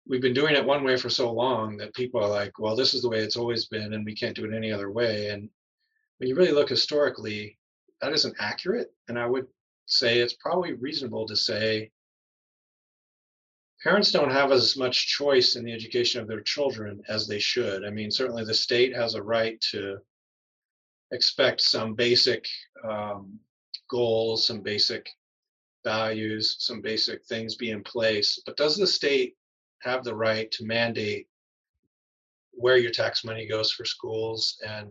we've 0.07 0.21
been 0.21 0.35
doing 0.35 0.55
it 0.55 0.65
one 0.65 0.85
way 0.85 0.97
for 0.97 1.09
so 1.09 1.33
long 1.33 1.77
that 1.79 1.95
people 1.95 2.23
are 2.23 2.29
like, 2.29 2.59
well, 2.59 2.77
this 2.77 2.93
is 2.93 3.03
the 3.03 3.09
way 3.09 3.21
it's 3.21 3.37
always 3.37 3.67
been, 3.67 3.95
and 3.95 4.05
we 4.05 4.15
can't 4.15 4.37
do 4.37 4.45
it 4.45 4.55
any 4.55 4.71
other 4.71 4.91
way. 4.91 5.29
And 5.29 5.49
when 6.19 6.29
you 6.29 6.35
really 6.35 6.53
look 6.53 6.69
historically, 6.69 7.59
that 8.01 8.13
isn't 8.13 8.37
accurate. 8.39 8.93
And 9.09 9.19
I 9.19 9.27
would 9.27 9.47
say 9.87 10.19
it's 10.19 10.35
probably 10.35 10.75
reasonable 10.75 11.27
to 11.27 11.37
say 11.37 11.91
parents 13.83 14.13
don't 14.13 14.31
have 14.31 14.53
as 14.53 14.77
much 14.77 15.09
choice 15.09 15.57
in 15.57 15.65
the 15.65 15.73
education 15.73 16.21
of 16.21 16.29
their 16.29 16.41
children 16.41 17.03
as 17.09 17.27
they 17.27 17.39
should. 17.39 17.85
I 17.85 17.91
mean, 17.91 18.11
certainly 18.11 18.45
the 18.45 18.55
state 18.55 18.95
has 18.95 19.15
a 19.15 19.23
right 19.23 19.61
to 19.73 19.99
expect 21.13 21.61
some 21.61 21.95
basic 21.95 22.47
um, 22.89 23.39
goals, 23.89 24.47
some 24.47 24.61
basic 24.61 25.09
values, 25.85 26.57
some 26.59 26.81
basic 26.81 27.25
things 27.25 27.55
be 27.55 27.71
in 27.71 27.83
place. 27.83 28.43
But 28.45 28.57
does 28.57 28.77
the 28.77 28.87
state 28.87 29.37
have 29.83 30.05
the 30.05 30.15
right 30.15 30.51
to 30.53 30.65
mandate 30.65 31.29
where 32.53 32.77
your 32.77 32.91
tax 32.91 33.25
money 33.25 33.47
goes 33.47 33.71
for 33.73 33.85
schools 33.85 34.61
and 34.67 34.89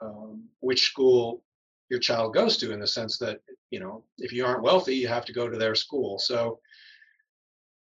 um, 0.00 0.44
which 0.60 0.90
school 0.90 1.42
your 1.90 2.00
child 2.00 2.34
goes 2.34 2.56
to 2.58 2.72
in 2.72 2.80
the 2.80 2.86
sense 2.86 3.18
that 3.18 3.40
you 3.70 3.78
know 3.78 4.02
if 4.18 4.32
you 4.32 4.44
aren't 4.44 4.62
wealthy 4.62 4.94
you 4.94 5.06
have 5.06 5.24
to 5.24 5.32
go 5.32 5.48
to 5.48 5.56
their 5.56 5.74
school 5.74 6.18
so 6.18 6.58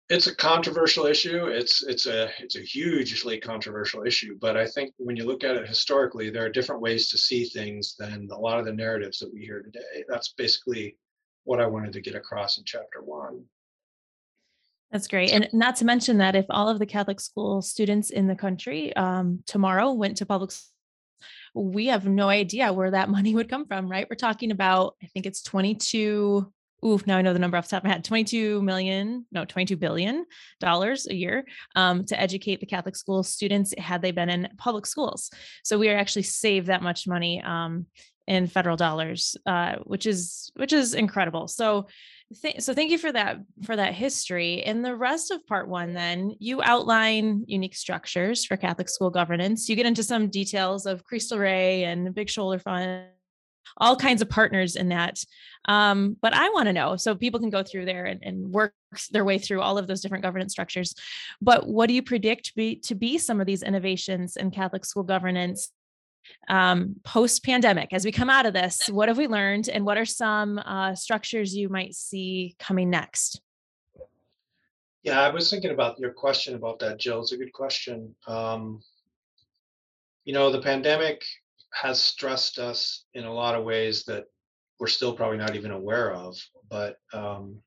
it's 0.08 0.26
a 0.26 0.34
controversial 0.34 1.06
issue. 1.06 1.46
It's 1.46 1.82
it's 1.82 2.06
a 2.06 2.30
it's 2.38 2.56
a 2.56 2.60
hugely 2.60 3.38
controversial 3.38 4.04
issue. 4.04 4.36
But 4.40 4.56
I 4.56 4.66
think 4.66 4.92
when 4.98 5.16
you 5.16 5.24
look 5.24 5.44
at 5.44 5.56
it 5.56 5.68
historically, 5.68 6.30
there 6.30 6.44
are 6.44 6.50
different 6.50 6.82
ways 6.82 7.08
to 7.10 7.18
see 7.18 7.44
things 7.44 7.94
than 7.98 8.28
a 8.30 8.38
lot 8.38 8.58
of 8.58 8.64
the 8.64 8.72
narratives 8.72 9.18
that 9.20 9.32
we 9.32 9.40
hear 9.40 9.62
today. 9.62 10.04
That's 10.08 10.32
basically 10.34 10.96
what 11.44 11.60
I 11.60 11.66
wanted 11.66 11.92
to 11.94 12.00
get 12.00 12.14
across 12.14 12.58
in 12.58 12.64
chapter 12.64 13.02
one. 13.02 13.44
That's 14.90 15.08
great. 15.08 15.32
And 15.32 15.48
not 15.54 15.76
to 15.76 15.86
mention 15.86 16.18
that 16.18 16.36
if 16.36 16.44
all 16.50 16.68
of 16.68 16.78
the 16.78 16.86
Catholic 16.86 17.18
school 17.18 17.62
students 17.62 18.10
in 18.10 18.26
the 18.26 18.36
country 18.36 18.94
um, 18.94 19.42
tomorrow 19.46 19.92
went 19.92 20.18
to 20.18 20.26
public 20.26 20.52
we 21.54 21.86
have 21.86 22.06
no 22.06 22.28
idea 22.28 22.72
where 22.72 22.90
that 22.90 23.08
money 23.08 23.34
would 23.34 23.48
come 23.48 23.66
from, 23.66 23.90
right? 23.90 24.06
We're 24.08 24.16
talking 24.16 24.50
about, 24.50 24.96
I 25.02 25.06
think 25.06 25.26
it's 25.26 25.42
22 25.42 26.50
oof, 26.84 27.06
now 27.06 27.16
I 27.16 27.22
know 27.22 27.32
the 27.32 27.38
number 27.38 27.56
off 27.56 27.66
the 27.66 27.70
top 27.70 27.82
of 27.82 27.84
my 27.84 27.92
head, 27.92 28.04
22 28.04 28.62
million, 28.62 29.26
no, 29.32 29.44
22 29.44 29.76
billion 29.76 30.24
dollars 30.60 31.06
a 31.06 31.14
year 31.14 31.44
um, 31.76 32.04
to 32.06 32.20
educate 32.20 32.60
the 32.60 32.66
Catholic 32.66 32.96
school 32.96 33.22
students 33.22 33.74
had 33.78 34.02
they 34.02 34.10
been 34.10 34.28
in 34.28 34.48
public 34.58 34.86
schools. 34.86 35.30
So 35.64 35.78
we 35.78 35.88
are 35.90 35.96
actually 35.96 36.22
save 36.22 36.66
that 36.66 36.82
much 36.82 37.06
money 37.06 37.42
um, 37.42 37.86
in 38.26 38.46
federal 38.46 38.76
dollars, 38.76 39.36
uh, 39.46 39.76
which 39.84 40.06
is 40.06 40.50
which 40.54 40.72
is 40.72 40.94
incredible. 40.94 41.48
So 41.48 41.86
th- 42.40 42.60
so 42.60 42.74
thank 42.74 42.90
you 42.90 42.98
for 42.98 43.12
that 43.12 43.38
for 43.64 43.76
that 43.76 43.94
history. 43.94 44.64
In 44.64 44.82
the 44.82 44.94
rest 44.94 45.30
of 45.30 45.46
part 45.46 45.68
one, 45.68 45.92
then 45.92 46.34
you 46.38 46.62
outline 46.62 47.44
unique 47.46 47.74
structures 47.74 48.44
for 48.44 48.56
Catholic 48.56 48.88
school 48.88 49.10
governance. 49.10 49.68
You 49.68 49.76
get 49.76 49.86
into 49.86 50.02
some 50.02 50.28
details 50.28 50.86
of 50.86 51.04
Cristo 51.04 51.36
Rey 51.36 51.84
and 51.84 52.14
Big 52.14 52.28
Shoulder 52.28 52.58
Fund 52.58 53.06
all 53.76 53.96
kinds 53.96 54.22
of 54.22 54.28
partners 54.28 54.76
in 54.76 54.88
that. 54.88 55.22
Um, 55.66 56.16
but 56.20 56.34
I 56.34 56.48
want 56.50 56.66
to 56.66 56.72
know 56.72 56.96
so 56.96 57.14
people 57.14 57.40
can 57.40 57.50
go 57.50 57.62
through 57.62 57.84
there 57.84 58.06
and, 58.06 58.20
and, 58.22 58.50
work 58.52 58.74
their 59.12 59.24
way 59.24 59.38
through 59.38 59.60
all 59.60 59.78
of 59.78 59.86
those 59.86 60.00
different 60.00 60.24
governance 60.24 60.52
structures. 60.52 60.94
But 61.40 61.68
what 61.68 61.86
do 61.86 61.94
you 61.94 62.02
predict 62.02 62.54
be, 62.56 62.76
to 62.76 62.94
be 62.94 63.16
some 63.16 63.40
of 63.40 63.46
these 63.46 63.62
innovations 63.62 64.36
in 64.36 64.50
Catholic 64.50 64.84
school 64.84 65.04
governance 65.04 65.70
um, 66.48 66.96
post 67.04 67.44
pandemic? 67.44 67.92
As 67.92 68.04
we 68.04 68.12
come 68.12 68.28
out 68.28 68.44
of 68.44 68.54
this, 68.54 68.88
what 68.88 69.08
have 69.08 69.18
we 69.18 69.28
learned 69.28 69.68
and 69.68 69.84
what 69.84 69.98
are 69.98 70.04
some 70.04 70.58
uh, 70.58 70.94
structures 70.94 71.54
you 71.54 71.68
might 71.68 71.94
see 71.94 72.56
coming 72.58 72.90
next? 72.90 73.40
Yeah, 75.04 75.20
I 75.20 75.30
was 75.30 75.50
thinking 75.50 75.70
about 75.70 75.98
your 75.98 76.12
question 76.12 76.54
about 76.54 76.78
that, 76.80 76.98
Jill. 76.98 77.20
It's 77.22 77.32
a 77.32 77.36
good 77.36 77.52
question. 77.52 78.14
Um, 78.26 78.80
you 80.24 80.32
know, 80.32 80.52
the 80.52 80.60
pandemic 80.60 81.24
has 81.72 82.00
stressed 82.00 82.58
us 82.58 83.04
in 83.14 83.24
a 83.24 83.32
lot 83.32 83.54
of 83.54 83.64
ways 83.64 84.04
that 84.04 84.26
we're 84.78 84.86
still 84.86 85.14
probably 85.14 85.38
not 85.38 85.56
even 85.56 85.70
aware 85.70 86.12
of. 86.12 86.36
But 86.68 86.96
um, 87.12 87.60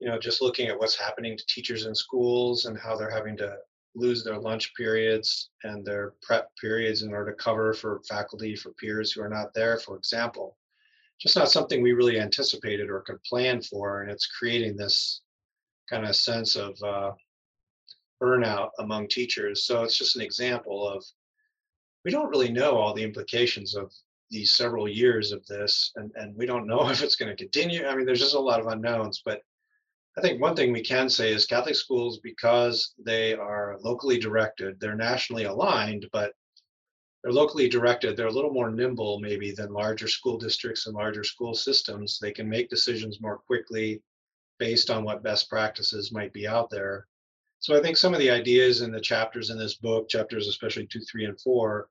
you 0.00 0.08
know, 0.08 0.18
just 0.18 0.42
looking 0.42 0.68
at 0.68 0.78
what's 0.78 0.98
happening 0.98 1.36
to 1.36 1.46
teachers 1.46 1.86
in 1.86 1.94
schools 1.94 2.66
and 2.66 2.78
how 2.78 2.96
they're 2.96 3.10
having 3.10 3.36
to 3.38 3.56
lose 3.94 4.24
their 4.24 4.38
lunch 4.38 4.74
periods 4.74 5.50
and 5.62 5.84
their 5.84 6.14
prep 6.20 6.50
periods 6.60 7.02
in 7.02 7.12
order 7.12 7.30
to 7.30 7.36
cover 7.36 7.72
for 7.72 8.02
faculty 8.08 8.56
for 8.56 8.72
peers 8.72 9.12
who 9.12 9.22
are 9.22 9.28
not 9.28 9.54
there, 9.54 9.78
for 9.78 9.96
example, 9.96 10.56
just 11.20 11.36
not 11.36 11.50
something 11.50 11.80
we 11.80 11.92
really 11.92 12.20
anticipated 12.20 12.90
or 12.90 13.00
could 13.00 13.22
plan 13.22 13.62
for, 13.62 14.02
and 14.02 14.10
it's 14.10 14.26
creating 14.26 14.76
this 14.76 15.22
kind 15.88 16.04
of 16.04 16.16
sense 16.16 16.56
of 16.56 16.76
uh, 16.82 17.12
burnout 18.22 18.70
among 18.80 19.06
teachers. 19.08 19.64
So 19.64 19.84
it's 19.84 19.96
just 19.96 20.16
an 20.16 20.22
example 20.22 20.88
of 20.88 21.04
we 22.04 22.10
don't 22.10 22.30
really 22.30 22.52
know 22.52 22.76
all 22.76 22.94
the 22.94 23.02
implications 23.02 23.74
of 23.74 23.92
these 24.30 24.54
several 24.54 24.88
years 24.88 25.32
of 25.32 25.46
this, 25.46 25.92
and, 25.96 26.10
and 26.16 26.36
we 26.36 26.46
don't 26.46 26.66
know 26.66 26.88
if 26.90 27.02
it's 27.02 27.16
going 27.16 27.30
to 27.30 27.42
continue. 27.42 27.86
I 27.86 27.94
mean, 27.94 28.06
there's 28.06 28.20
just 28.20 28.34
a 28.34 28.40
lot 28.40 28.60
of 28.60 28.66
unknowns, 28.66 29.22
but 29.24 29.40
I 30.16 30.20
think 30.20 30.40
one 30.40 30.54
thing 30.54 30.72
we 30.72 30.82
can 30.82 31.08
say 31.08 31.32
is 31.32 31.44
Catholic 31.44 31.74
schools, 31.74 32.20
because 32.20 32.94
they 33.04 33.34
are 33.34 33.78
locally 33.82 34.18
directed, 34.18 34.78
they're 34.78 34.94
nationally 34.94 35.44
aligned, 35.44 36.06
but 36.12 36.32
they're 37.24 37.32
locally 37.32 37.70
directed. 37.70 38.16
They're 38.16 38.26
a 38.26 38.32
little 38.32 38.52
more 38.52 38.70
nimble, 38.70 39.18
maybe, 39.18 39.50
than 39.50 39.72
larger 39.72 40.06
school 40.06 40.36
districts 40.36 40.86
and 40.86 40.94
larger 40.94 41.24
school 41.24 41.54
systems. 41.54 42.18
They 42.18 42.32
can 42.32 42.46
make 42.46 42.68
decisions 42.68 43.18
more 43.18 43.38
quickly 43.38 44.02
based 44.58 44.90
on 44.90 45.04
what 45.04 45.22
best 45.22 45.48
practices 45.48 46.12
might 46.12 46.34
be 46.34 46.46
out 46.46 46.68
there. 46.68 47.06
So 47.60 47.74
I 47.74 47.80
think 47.80 47.96
some 47.96 48.12
of 48.12 48.20
the 48.20 48.30
ideas 48.30 48.82
in 48.82 48.92
the 48.92 49.00
chapters 49.00 49.48
in 49.48 49.58
this 49.58 49.76
book, 49.76 50.06
chapters 50.10 50.48
especially 50.48 50.86
two, 50.86 51.00
three, 51.00 51.24
and 51.24 51.40
four, 51.40 51.88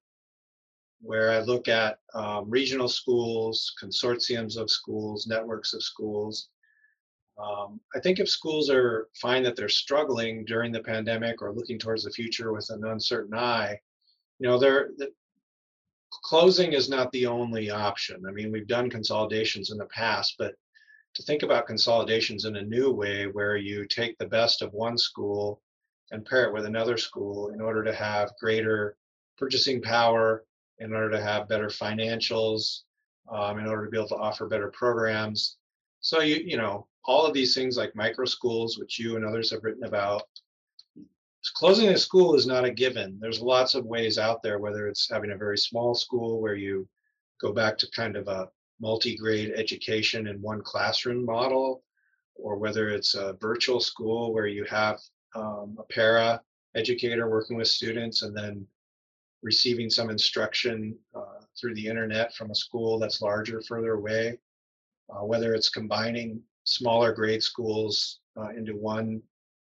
where 1.04 1.32
I 1.32 1.42
look 1.42 1.68
at 1.68 2.00
um, 2.14 2.50
regional 2.50 2.88
schools, 2.88 3.74
consortiums 3.82 4.56
of 4.56 4.72
schools, 4.72 5.28
networks 5.28 5.74
of 5.74 5.84
schools. 5.84 6.48
Um, 7.38 7.82
I 7.94 8.00
think 8.00 8.20
if 8.20 8.30
schools 8.30 8.70
are 8.70 9.10
find 9.20 9.46
that 9.46 9.56
they're 9.56 9.68
struggling 9.68 10.46
during 10.46 10.72
the 10.72 10.82
pandemic 10.82 11.42
or 11.42 11.52
looking 11.52 11.78
towards 11.78 12.06
the 12.06 12.12
future 12.12 12.54
with 12.54 12.70
an 12.70 12.86
uncertain 12.86 13.34
eye, 13.34 13.78
you 14.40 14.48
know, 14.48 14.58
they're 14.58 14.92
the, 14.98 15.12
closing 16.24 16.72
is 16.72 16.90
not 16.90 17.12
the 17.12 17.26
only 17.26 17.70
option. 17.70 18.24
I 18.26 18.32
mean, 18.32 18.52
we've 18.52 18.68
done 18.68 18.90
consolidations 18.90 19.72
in 19.72 19.78
the 19.78 19.88
past, 19.88 20.36
but 20.38 20.54
to 21.16 21.24
think 21.24 21.44
about 21.44 21.68
consolidations 21.68 22.46
in 22.46 22.56
a 22.56 22.62
new 22.62 22.92
way 22.92 23.28
where 23.28 23.58
you 23.58 23.86
take 23.88 24.18
the 24.18 24.26
best 24.26 24.62
of 24.62 24.72
one 24.74 24.98
school 24.98 25.62
and 26.12 26.26
pair 26.26 26.46
it 26.46 26.54
with 26.54 26.66
another 26.66 26.98
school 26.98 27.50
in 27.50 27.60
order 27.60 27.84
to 27.84 27.94
have 27.94 28.32
greater 28.40 28.96
purchasing 29.38 29.82
power 29.82 30.46
in 30.80 30.94
order 30.94 31.10
to 31.12 31.22
have 31.22 31.48
better 31.48 31.68
financials, 31.68 32.82
um, 33.32 33.60
in 33.60 33.68
order 33.68 33.86
to 33.86 33.92
be 33.92 33.98
able 33.98 34.10
to 34.10 34.16
offer 34.16 34.48
better 34.48 34.70
programs. 34.70 35.58
So 36.02 36.22
you 36.22 36.38
you 36.46 36.58
know 36.58 36.88
all 37.06 37.26
of 37.26 37.34
these 37.34 37.54
things 37.54 37.78
like 37.78 37.96
micro 37.96 38.26
schools, 38.26 38.78
which 38.78 39.00
you 39.00 39.16
and 39.16 39.26
others 39.26 39.52
have 39.52 39.64
written 39.64 39.84
about. 39.84 40.24
Closing 41.56 41.90
a 41.90 41.98
school 41.98 42.36
is 42.36 42.48
not 42.48 42.64
a 42.64 42.72
given. 42.72 43.18
There's 43.20 43.42
lots 43.42 43.76
of 43.76 43.86
ways 43.86 44.18
out 44.18 44.42
there, 44.42 44.60
whether 44.60 44.88
it's 44.88 45.10
having 45.10 45.32
a 45.32 45.38
very 45.38 45.58
small 45.58 45.94
school 45.94 46.42
where 46.42 46.56
you 46.56 46.88
go 47.42 47.52
back 47.52 47.78
to 47.80 47.92
kind 47.92 48.16
of 48.16 48.30
a 48.30 48.48
multi-grade 48.80 49.52
education 49.56 50.28
in 50.28 50.42
one 50.42 50.62
classroom 50.62 51.26
model, 51.26 51.84
or 52.36 52.58
whether 52.58 52.90
it's 52.90 53.16
a 53.16 53.38
virtual 53.42 53.82
school 53.82 54.34
where 54.34 54.48
you 54.48 54.64
have 54.64 55.00
um, 55.36 55.78
a 55.80 55.84
para 55.94 56.42
educator 56.76 57.30
working 57.30 57.58
with 57.58 57.68
students 57.68 58.24
and 58.24 58.36
then 58.36 58.66
receiving 59.44 59.90
some 59.90 60.10
instruction 60.10 60.98
uh, 61.14 61.42
through 61.60 61.76
the 61.76 61.86
internet 61.86 62.34
from 62.34 62.50
a 62.50 62.56
school 62.56 62.98
that's 62.98 63.22
larger, 63.22 63.62
further 63.62 63.94
away, 63.94 64.40
uh, 65.10 65.24
whether 65.24 65.54
it's 65.54 65.70
combining 65.70 66.42
smaller 66.64 67.14
grade 67.14 67.44
schools 67.44 68.22
uh, 68.38 68.50
into 68.50 68.74
one 68.74 69.22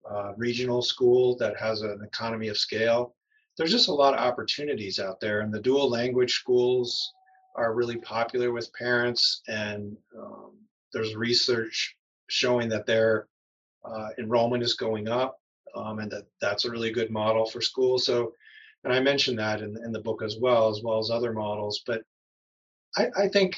uh, 0.08 0.32
regional 0.36 0.82
school 0.82 1.36
that 1.38 1.58
has 1.58 1.80
an 1.80 2.00
economy 2.04 2.48
of 2.48 2.58
scale. 2.58 3.16
There's 3.56 3.72
just 3.72 3.88
a 3.88 3.94
lot 3.94 4.14
of 4.14 4.20
opportunities 4.20 4.98
out 4.98 5.18
there, 5.18 5.40
and 5.40 5.52
the 5.52 5.62
dual 5.62 5.88
language 5.88 6.34
schools 6.34 7.12
are 7.56 7.74
really 7.74 7.96
popular 7.96 8.52
with 8.52 8.72
parents, 8.74 9.42
and 9.48 9.96
um, 10.18 10.52
there's 10.92 11.14
research 11.14 11.96
showing 12.28 12.68
that 12.68 12.86
their 12.86 13.28
uh, 13.84 14.08
enrollment 14.18 14.62
is 14.62 14.74
going 14.74 15.08
up, 15.08 15.38
um, 15.74 16.00
and 16.00 16.10
that 16.10 16.26
that's 16.40 16.64
a 16.64 16.70
really 16.70 16.90
good 16.90 17.10
model 17.10 17.46
for 17.46 17.60
schools. 17.60 18.04
So 18.04 18.32
and 18.84 18.92
I 18.92 19.00
mentioned 19.00 19.38
that 19.38 19.60
in, 19.60 19.76
in 19.84 19.92
the 19.92 20.00
book 20.00 20.22
as 20.22 20.36
well, 20.38 20.68
as 20.68 20.82
well 20.82 20.98
as 20.98 21.10
other 21.10 21.32
models. 21.32 21.82
But 21.86 22.02
I, 22.96 23.08
I 23.16 23.28
think 23.28 23.56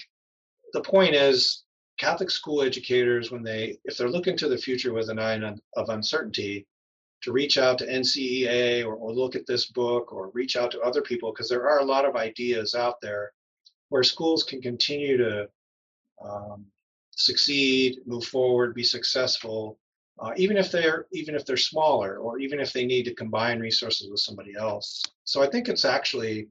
the 0.72 0.81
point 0.81 1.14
is 1.14 1.64
Catholic 1.98 2.31
school 2.31 2.62
educators, 2.62 3.31
when 3.31 3.42
they, 3.42 3.79
if 3.85 3.96
they're 3.96 4.09
looking 4.09 4.37
to 4.38 4.48
the 4.48 4.59
future 4.59 4.92
with 4.92 5.09
an 5.09 5.18
eye 5.18 5.40
of 5.77 5.88
uncertainty, 5.88 6.66
to 7.22 7.33
reach 7.33 7.59
out 7.59 7.79
to 7.79 7.87
NCEA 7.87 8.85
or, 8.85 8.94
or 8.94 9.12
look 9.12 9.35
at 9.35 9.46
this 9.46 9.66
book 9.66 10.12
or 10.12 10.31
reach 10.35 10.55
out 10.55 10.70
to 10.72 10.81
other 10.81 11.03
people, 11.03 11.33
because 11.33 11.48
there 11.48 11.68
are 11.68 11.81
a 11.81 11.85
lot 11.85 12.05
of 12.05 12.14
ideas 12.14 12.74
out 12.74 13.00
there 13.00 13.33
where 13.88 14.03
schools 14.03 14.42
can 14.42 14.61
continue 14.61 15.16
to 15.16 15.48
um, 16.22 16.66
succeed, 17.11 17.98
move 18.07 18.24
forward, 18.24 18.74
be 18.74 18.85
successful, 18.85 19.79
uh, 20.18 20.33
even 20.37 20.57
if 20.57 20.70
they're 20.70 21.07
even 21.12 21.35
if 21.35 21.44
they're 21.44 21.57
smaller 21.57 22.18
or 22.18 22.38
even 22.38 22.59
if 22.61 22.72
they 22.72 22.87
need 22.87 23.05
to 23.05 23.14
combine 23.14 23.61
resources 23.61 24.09
with 24.11 24.20
somebody 24.20 24.55
else. 24.59 25.02
So 25.24 25.42
i 25.42 25.46
think 25.48 25.68
it's 25.68 25.85
actually 25.85 26.48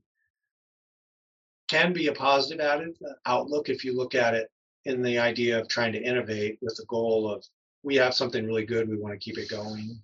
can 1.67 1.93
be 1.93 2.07
a 2.07 2.13
positive 2.13 2.63
added 2.63 2.95
uh, 3.03 3.13
outlook 3.25 3.69
if 3.69 3.83
you 3.83 3.95
look 3.95 4.13
at 4.13 4.35
it 4.35 4.51
in 4.85 5.01
the 5.01 5.17
idea 5.17 5.59
of 5.59 5.67
trying 5.67 5.91
to 5.93 6.01
innovate 6.01 6.59
with 6.61 6.75
the 6.75 6.85
goal 6.87 7.31
of 7.31 7.43
we 7.81 7.95
have 7.95 8.13
something 8.13 8.45
really 8.45 8.65
good 8.65 8.87
we 8.87 8.97
want 8.97 9.13
to 9.13 9.19
keep 9.19 9.37
it 9.37 9.49
going. 9.49 9.99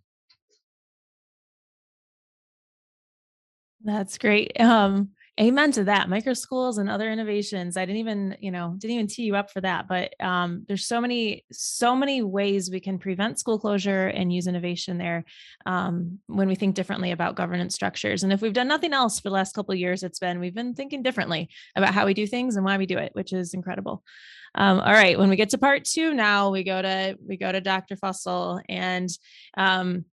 That's 3.84 4.18
great. 4.18 4.60
Um 4.60 5.12
amen 5.42 5.72
to 5.72 5.86
that. 5.86 6.08
Micro 6.08 6.34
schools 6.34 6.78
and 6.78 6.90
other 6.90 7.12
innovations. 7.12 7.76
I 7.76 7.86
didn't 7.86 8.00
even 8.00 8.38
you 8.40 8.52
know 8.52 8.76
didn't 8.78 8.96
even 8.96 9.08
tee 9.08 9.24
you 9.24 9.36
up 9.36 9.52
for 9.52 9.62
that 9.62 9.88
but 9.88 10.14
um, 10.22 10.66
there's 10.68 10.86
so 10.86 11.02
many 11.02 11.46
so 11.52 11.96
many 11.96 12.22
ways 12.22 12.70
we 12.70 12.80
can 12.80 13.00
prevent 13.00 13.40
school 13.40 13.58
closure 13.58 14.08
and 14.08 14.32
use 14.32 14.48
innovation 14.48 14.98
there 14.98 15.26
um, 15.66 16.20
when 16.28 16.48
we 16.48 16.56
think 16.56 16.76
differently 16.76 17.12
about 17.12 17.36
governance 17.36 17.74
structures. 17.74 18.24
And 18.24 18.32
if 18.32 18.42
we've 18.42 18.54
done 18.54 18.68
nothing 18.68 18.94
else 18.94 19.20
for 19.20 19.30
the 19.30 19.34
last 19.34 19.56
couple 19.56 19.74
of 19.74 19.80
years 19.80 20.04
it's 20.04 20.20
been 20.20 20.40
we've 20.40 20.56
been 20.56 20.76
thinking 20.76 21.02
differently 21.02 21.50
about 21.76 21.94
how 21.94 22.06
we 22.06 22.14
do 22.14 22.28
things 22.28 22.56
and 22.56 22.66
why 22.66 22.78
we 22.78 22.86
do 22.86 22.98
it 22.98 23.12
which 23.14 23.34
is 23.34 23.54
incredible. 23.54 24.04
Um, 24.54 24.80
all 24.80 24.94
right 24.94 25.18
when 25.18 25.30
we 25.30 25.38
get 25.38 25.50
to 25.52 25.58
part 25.58 25.86
two 25.86 26.14
now 26.14 26.52
we 26.52 26.64
go 26.64 26.82
to 26.82 27.18
we 27.26 27.38
go 27.38 27.52
to 27.52 27.62
dr 27.62 27.96
fussell 27.96 28.62
and 28.68 29.10
um, 29.56 30.04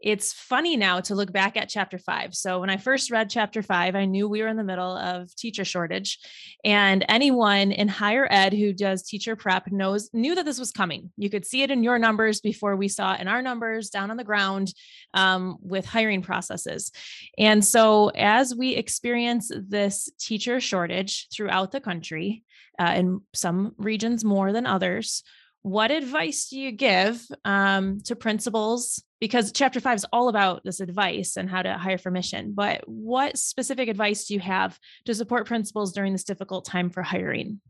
it's 0.00 0.32
funny 0.32 0.76
now 0.76 1.00
to 1.00 1.14
look 1.14 1.32
back 1.32 1.56
at 1.56 1.68
chapter 1.68 1.98
five. 1.98 2.34
So 2.34 2.60
when 2.60 2.70
I 2.70 2.76
first 2.76 3.10
read 3.10 3.30
chapter 3.30 3.62
five, 3.62 3.96
I 3.96 4.04
knew 4.04 4.28
we 4.28 4.42
were 4.42 4.48
in 4.48 4.56
the 4.56 4.64
middle 4.64 4.96
of 4.96 5.34
teacher 5.34 5.64
shortage, 5.64 6.18
and 6.64 7.04
anyone 7.08 7.72
in 7.72 7.88
higher 7.88 8.26
ed 8.30 8.52
who 8.52 8.72
does 8.72 9.02
teacher 9.02 9.34
prep 9.34 9.72
knows 9.72 10.10
knew 10.12 10.34
that 10.34 10.44
this 10.44 10.58
was 10.58 10.70
coming. 10.70 11.10
You 11.16 11.30
could 11.30 11.44
see 11.44 11.62
it 11.62 11.70
in 11.70 11.82
your 11.82 11.98
numbers 11.98 12.40
before 12.40 12.76
we 12.76 12.88
saw 12.88 13.14
it 13.14 13.20
in 13.20 13.28
our 13.28 13.42
numbers 13.42 13.90
down 13.90 14.10
on 14.10 14.16
the 14.16 14.24
ground 14.24 14.72
um, 15.14 15.56
with 15.60 15.84
hiring 15.84 16.22
processes. 16.22 16.92
And 17.36 17.64
so 17.64 18.08
as 18.08 18.54
we 18.54 18.76
experience 18.76 19.50
this 19.54 20.08
teacher 20.20 20.60
shortage 20.60 21.26
throughout 21.34 21.72
the 21.72 21.80
country, 21.80 22.44
uh, 22.78 22.94
in 22.96 23.20
some 23.34 23.74
regions 23.78 24.24
more 24.24 24.52
than 24.52 24.66
others, 24.66 25.24
what 25.62 25.90
advice 25.90 26.48
do 26.48 26.58
you 26.58 26.70
give 26.70 27.20
um, 27.44 28.00
to 28.04 28.14
principals 28.14 29.02
because 29.20 29.52
chapter 29.52 29.80
five 29.80 29.96
is 29.96 30.06
all 30.12 30.28
about 30.28 30.64
this 30.64 30.80
advice 30.80 31.36
and 31.36 31.48
how 31.48 31.62
to 31.62 31.76
hire 31.78 31.98
for 31.98 32.10
mission 32.10 32.52
but 32.52 32.82
what 32.86 33.38
specific 33.38 33.88
advice 33.88 34.26
do 34.26 34.34
you 34.34 34.40
have 34.40 34.78
to 35.04 35.14
support 35.14 35.46
principals 35.46 35.92
during 35.92 36.12
this 36.12 36.24
difficult 36.24 36.64
time 36.64 36.90
for 36.90 37.02
hiring? 37.02 37.60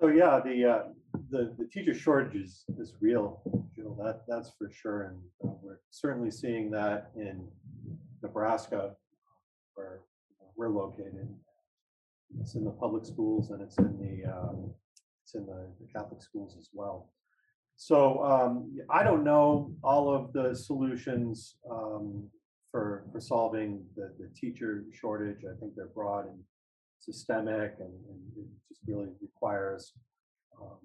So 0.00 0.08
yeah 0.08 0.40
the 0.44 0.64
uh, 0.64 0.82
the, 1.30 1.54
the 1.58 1.66
teacher 1.66 1.94
shortage 1.94 2.34
is, 2.34 2.64
is 2.78 2.94
real 3.00 3.42
know 3.76 4.04
that 4.04 4.22
that's 4.28 4.52
for 4.58 4.70
sure 4.70 5.02
and 5.02 5.18
uh, 5.44 5.54
we're 5.62 5.80
certainly 5.90 6.30
seeing 6.30 6.70
that 6.70 7.10
in 7.16 7.46
nebraska 8.22 8.94
where 9.74 10.00
we're 10.56 10.68
located. 10.68 11.28
It's 12.40 12.54
in 12.54 12.64
the 12.64 12.70
public 12.70 13.04
schools 13.04 13.50
and 13.50 13.62
it's 13.62 13.78
in 13.78 13.96
the 13.98 14.30
um, 14.30 14.72
it's 15.22 15.34
in 15.34 15.46
the, 15.46 15.68
the 15.80 15.86
catholic 15.92 16.22
schools 16.22 16.56
as 16.58 16.68
well 16.72 17.10
so 17.80 18.22
um, 18.22 18.76
I 18.90 19.02
don't 19.02 19.24
know 19.24 19.72
all 19.82 20.14
of 20.14 20.34
the 20.34 20.54
solutions 20.54 21.56
um, 21.70 22.28
for 22.70 23.04
for 23.10 23.20
solving 23.22 23.82
the, 23.96 24.12
the 24.18 24.28
teacher 24.38 24.84
shortage. 24.92 25.38
I 25.50 25.58
think 25.58 25.72
they're 25.74 25.86
broad 25.94 26.26
and 26.26 26.38
systemic, 26.98 27.76
and, 27.78 27.94
and 28.10 28.20
it 28.36 28.44
just 28.68 28.82
really 28.86 29.08
requires 29.22 29.94
um, 30.60 30.76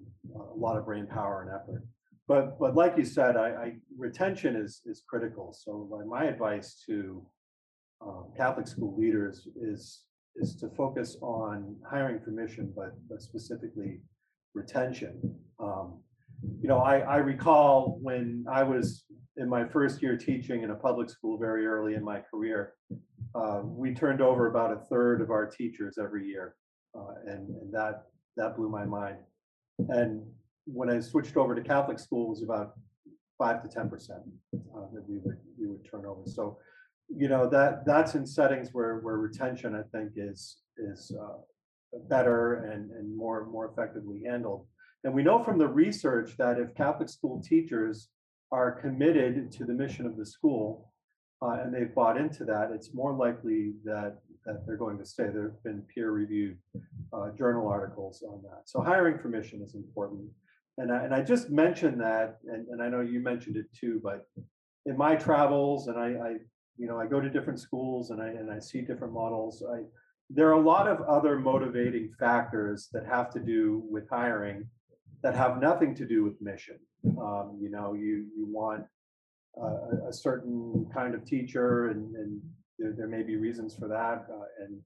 a 0.54 0.58
lot 0.58 0.78
of 0.78 0.86
brain 0.86 1.06
power 1.06 1.42
and 1.42 1.50
effort. 1.50 1.84
But 2.26 2.58
but 2.58 2.74
like 2.74 2.96
you 2.96 3.04
said, 3.04 3.36
I, 3.36 3.48
I 3.48 3.72
retention 3.98 4.56
is 4.56 4.80
is 4.86 5.02
critical. 5.06 5.52
So 5.52 5.86
my, 5.90 6.20
my 6.20 6.24
advice 6.24 6.82
to 6.86 7.22
um, 8.00 8.28
Catholic 8.38 8.66
school 8.66 8.96
leaders 8.96 9.46
is 9.60 10.04
is 10.36 10.56
to 10.56 10.70
focus 10.70 11.18
on 11.20 11.76
hiring 11.90 12.20
for 12.20 12.30
mission, 12.30 12.72
but 12.74 12.94
but 13.06 13.20
specifically 13.20 14.00
retention. 14.54 15.20
Um, 15.60 16.00
you 16.60 16.68
know, 16.68 16.78
I, 16.78 16.98
I 16.98 17.16
recall 17.16 17.98
when 18.00 18.44
I 18.50 18.62
was 18.62 19.04
in 19.36 19.48
my 19.48 19.66
first 19.66 20.02
year 20.02 20.16
teaching 20.16 20.62
in 20.62 20.70
a 20.70 20.74
public 20.74 21.10
school 21.10 21.38
very 21.38 21.66
early 21.66 21.94
in 21.94 22.04
my 22.04 22.20
career, 22.20 22.74
uh, 23.34 23.60
we 23.62 23.94
turned 23.94 24.20
over 24.20 24.48
about 24.48 24.72
a 24.72 24.80
third 24.86 25.20
of 25.20 25.30
our 25.30 25.46
teachers 25.46 25.98
every 25.98 26.26
year. 26.26 26.56
Uh, 26.94 27.14
and, 27.26 27.48
and 27.60 27.72
that, 27.72 28.04
that 28.36 28.56
blew 28.56 28.70
my 28.70 28.84
mind. 28.84 29.18
And 29.90 30.22
when 30.64 30.88
I 30.88 31.00
switched 31.00 31.36
over 31.36 31.54
to 31.54 31.60
Catholic 31.60 31.98
school, 31.98 32.26
it 32.26 32.30
was 32.30 32.42
about 32.42 32.72
five 33.38 33.62
to 33.62 33.68
10% 33.68 33.84
uh, 33.84 34.18
that 34.94 35.04
we 35.06 35.18
would, 35.18 35.36
we 35.58 35.66
do 35.66 35.72
with 35.72 35.90
turnover. 35.90 36.22
So, 36.24 36.58
you 37.14 37.28
know, 37.28 37.48
that 37.50 37.86
that's 37.86 38.14
in 38.14 38.26
settings 38.26 38.70
where 38.72 38.98
where 38.98 39.16
retention, 39.16 39.74
I 39.74 39.82
think, 39.96 40.12
is 40.16 40.58
is 40.76 41.12
uh, 41.20 41.38
better 42.08 42.64
and 42.64 42.90
and 42.90 43.16
more 43.16 43.46
more 43.46 43.70
effectively 43.70 44.22
handled. 44.26 44.66
And 45.06 45.14
we 45.14 45.22
know 45.22 45.40
from 45.44 45.56
the 45.56 45.68
research 45.68 46.36
that 46.36 46.58
if 46.58 46.74
Catholic 46.74 47.08
school 47.08 47.40
teachers 47.40 48.08
are 48.50 48.72
committed 48.72 49.52
to 49.52 49.64
the 49.64 49.72
mission 49.72 50.04
of 50.04 50.16
the 50.16 50.26
school 50.26 50.92
uh, 51.40 51.60
and 51.62 51.72
they've 51.72 51.94
bought 51.94 52.16
into 52.16 52.44
that, 52.46 52.72
it's 52.72 52.92
more 52.92 53.14
likely 53.14 53.74
that 53.84 54.18
that 54.46 54.66
they're 54.66 54.76
going 54.76 54.98
to 54.98 55.06
stay. 55.06 55.28
There 55.28 55.44
have 55.44 55.62
been 55.62 55.82
peer-reviewed 55.94 56.58
uh, 57.12 57.30
journal 57.38 57.68
articles 57.68 58.24
on 58.28 58.42
that. 58.42 58.62
So 58.64 58.80
hiring 58.80 59.18
permission 59.18 59.62
is 59.62 59.76
important. 59.76 60.28
And 60.78 60.92
I, 60.92 61.04
and 61.04 61.14
I 61.14 61.22
just 61.22 61.50
mentioned 61.50 62.00
that, 62.00 62.38
and, 62.46 62.66
and 62.68 62.82
I 62.82 62.88
know 62.88 63.00
you 63.00 63.20
mentioned 63.20 63.56
it 63.56 63.66
too, 63.72 64.00
but 64.02 64.26
in 64.86 64.96
my 64.96 65.14
travels, 65.14 65.86
and 65.86 65.98
I, 65.98 66.08
I 66.28 66.30
you 66.78 66.88
know 66.88 66.98
I 66.98 67.06
go 67.06 67.20
to 67.20 67.30
different 67.30 67.60
schools 67.60 68.10
and 68.10 68.20
I 68.20 68.26
and 68.26 68.50
I 68.50 68.58
see 68.58 68.80
different 68.80 69.14
models. 69.14 69.62
I 69.72 69.82
there 70.30 70.48
are 70.48 70.60
a 70.60 70.68
lot 70.74 70.88
of 70.88 71.00
other 71.02 71.38
motivating 71.38 72.10
factors 72.18 72.88
that 72.92 73.06
have 73.06 73.30
to 73.34 73.38
do 73.38 73.84
with 73.88 74.10
hiring 74.10 74.68
that 75.26 75.34
have 75.34 75.60
nothing 75.60 75.92
to 75.92 76.06
do 76.06 76.22
with 76.22 76.40
mission. 76.40 76.78
Um, 77.04 77.58
you 77.60 77.68
know, 77.68 77.94
you 77.94 78.26
you 78.38 78.46
want 78.46 78.84
a, 79.56 80.08
a, 80.08 80.12
certain 80.12 80.86
kind 80.94 81.16
of 81.16 81.24
teacher, 81.24 81.88
and, 81.88 82.14
and 82.14 82.40
there, 82.78 82.94
there, 82.96 83.08
may 83.08 83.24
be 83.24 83.34
reasons 83.34 83.74
for 83.74 83.88
that, 83.88 84.26
uh, 84.32 84.64
and 84.64 84.78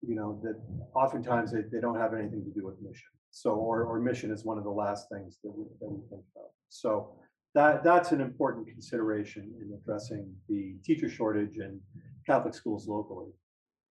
you 0.00 0.14
know 0.14 0.40
that 0.42 0.56
oftentimes 0.94 1.52
they, 1.52 1.60
they 1.70 1.80
don't 1.82 2.00
have 2.00 2.14
anything 2.14 2.42
to 2.44 2.50
do 2.58 2.64
with 2.64 2.76
mission. 2.80 3.10
So, 3.30 3.50
or, 3.50 3.84
or 3.84 4.00
mission 4.00 4.30
is 4.30 4.42
one 4.42 4.56
of 4.56 4.64
the 4.64 4.70
last 4.70 5.10
things 5.12 5.36
that 5.44 5.52
we, 5.54 5.64
that 5.80 5.88
we 5.90 6.00
think 6.08 6.22
about. 6.34 6.50
So 6.70 7.18
that 7.54 7.84
that's 7.84 8.12
an 8.12 8.22
important 8.22 8.68
consideration 8.68 9.52
in 9.60 9.78
addressing 9.78 10.32
the 10.48 10.76
teacher 10.82 11.10
shortage 11.10 11.58
in 11.58 11.78
Catholic 12.26 12.54
schools 12.54 12.88
locally. 12.88 13.32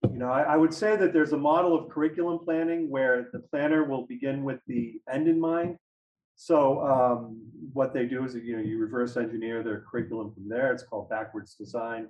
You 0.04 0.20
know, 0.20 0.30
I, 0.30 0.44
I, 0.44 0.58
would 0.58 0.74
say 0.74 0.96
that 0.96 1.12
there's 1.12 1.34
a 1.34 1.38
model 1.38 1.78
of 1.78 1.90
curriculum 1.90 2.40
planning 2.44 2.90
where 2.90 3.30
the 3.34 3.40
planner 3.40 3.84
will 3.84 4.06
begin 4.06 4.44
with 4.44 4.60
the 4.68 5.02
end 5.12 5.28
in 5.28 5.40
mind. 5.40 5.78
So 6.36 6.82
um, 6.86 7.42
what 7.74 7.94
they 7.94 8.06
do 8.06 8.24
is, 8.24 8.36
you 8.36 8.56
know, 8.56 8.62
you 8.62 8.78
reverse 8.78 9.18
engineer 9.18 9.64
their 9.64 9.84
curriculum 9.90 10.32
from 10.34 10.48
there. 10.48 10.72
It's 10.72 10.84
called 10.84 11.10
backwards 11.10 11.56
design. 11.56 12.10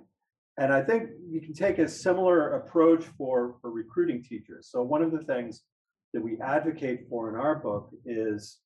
And 0.58 0.72
I 0.72 0.82
think 0.82 1.10
you 1.30 1.40
can 1.40 1.54
take 1.54 1.78
a 1.78 1.88
similar 1.88 2.56
approach 2.56 3.04
for, 3.16 3.56
for 3.62 3.70
recruiting 3.70 4.22
teachers. 4.22 4.68
So 4.70 4.82
one 4.82 5.02
of 5.02 5.12
the 5.12 5.22
things 5.22 5.62
that 6.12 6.22
we 6.22 6.38
advocate 6.40 7.06
for 7.08 7.30
in 7.30 7.36
our 7.36 7.54
book 7.54 7.90
is 8.04 8.58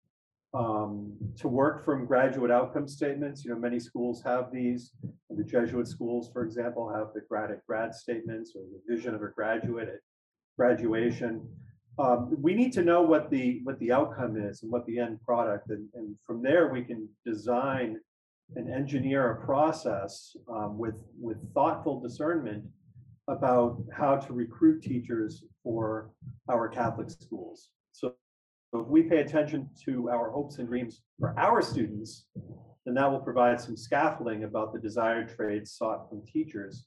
um, 0.54 1.14
to 1.38 1.48
work 1.48 1.84
from 1.84 2.06
graduate 2.06 2.50
outcome 2.50 2.86
statements. 2.86 3.44
You 3.44 3.50
know, 3.52 3.58
many 3.58 3.80
schools 3.80 4.22
have 4.24 4.52
these. 4.52 4.92
The 5.30 5.44
Jesuit 5.44 5.88
schools, 5.88 6.30
for 6.32 6.44
example, 6.44 6.92
have 6.92 7.08
the 7.14 7.22
grad 7.28 7.50
at 7.50 7.66
grad 7.66 7.94
statements 7.94 8.52
or 8.54 8.62
the 8.62 8.94
vision 8.94 9.14
of 9.14 9.22
a 9.22 9.28
graduate 9.28 9.88
at 9.88 10.00
graduation. 10.58 11.48
Um, 11.98 12.34
we 12.40 12.54
need 12.54 12.72
to 12.74 12.82
know 12.82 13.02
what 13.02 13.30
the 13.30 13.60
what 13.64 13.78
the 13.78 13.92
outcome 13.92 14.36
is 14.36 14.62
and 14.62 14.72
what 14.72 14.86
the 14.86 14.98
end 14.98 15.20
product, 15.22 15.70
and, 15.70 15.88
and 15.94 16.16
from 16.26 16.42
there 16.42 16.72
we 16.72 16.82
can 16.82 17.08
design 17.24 17.98
and 18.56 18.70
engineer 18.70 19.30
a 19.32 19.46
process 19.46 20.36
um, 20.50 20.78
with 20.78 20.96
with 21.18 21.38
thoughtful 21.54 22.00
discernment 22.00 22.64
about 23.28 23.82
how 23.92 24.16
to 24.16 24.32
recruit 24.32 24.82
teachers 24.82 25.44
for 25.62 26.10
our 26.50 26.68
Catholic 26.68 27.10
schools. 27.10 27.70
So 27.92 28.14
if 28.80 28.86
we 28.86 29.02
pay 29.02 29.18
attention 29.18 29.68
to 29.84 30.08
our 30.10 30.30
hopes 30.30 30.58
and 30.58 30.68
dreams 30.68 31.02
for 31.18 31.38
our 31.38 31.60
students, 31.60 32.26
then 32.84 32.94
that 32.94 33.10
will 33.10 33.20
provide 33.20 33.60
some 33.60 33.76
scaffolding 33.76 34.44
about 34.44 34.72
the 34.72 34.80
desired 34.80 35.34
traits 35.34 35.76
sought 35.76 36.08
from 36.08 36.24
teachers 36.26 36.86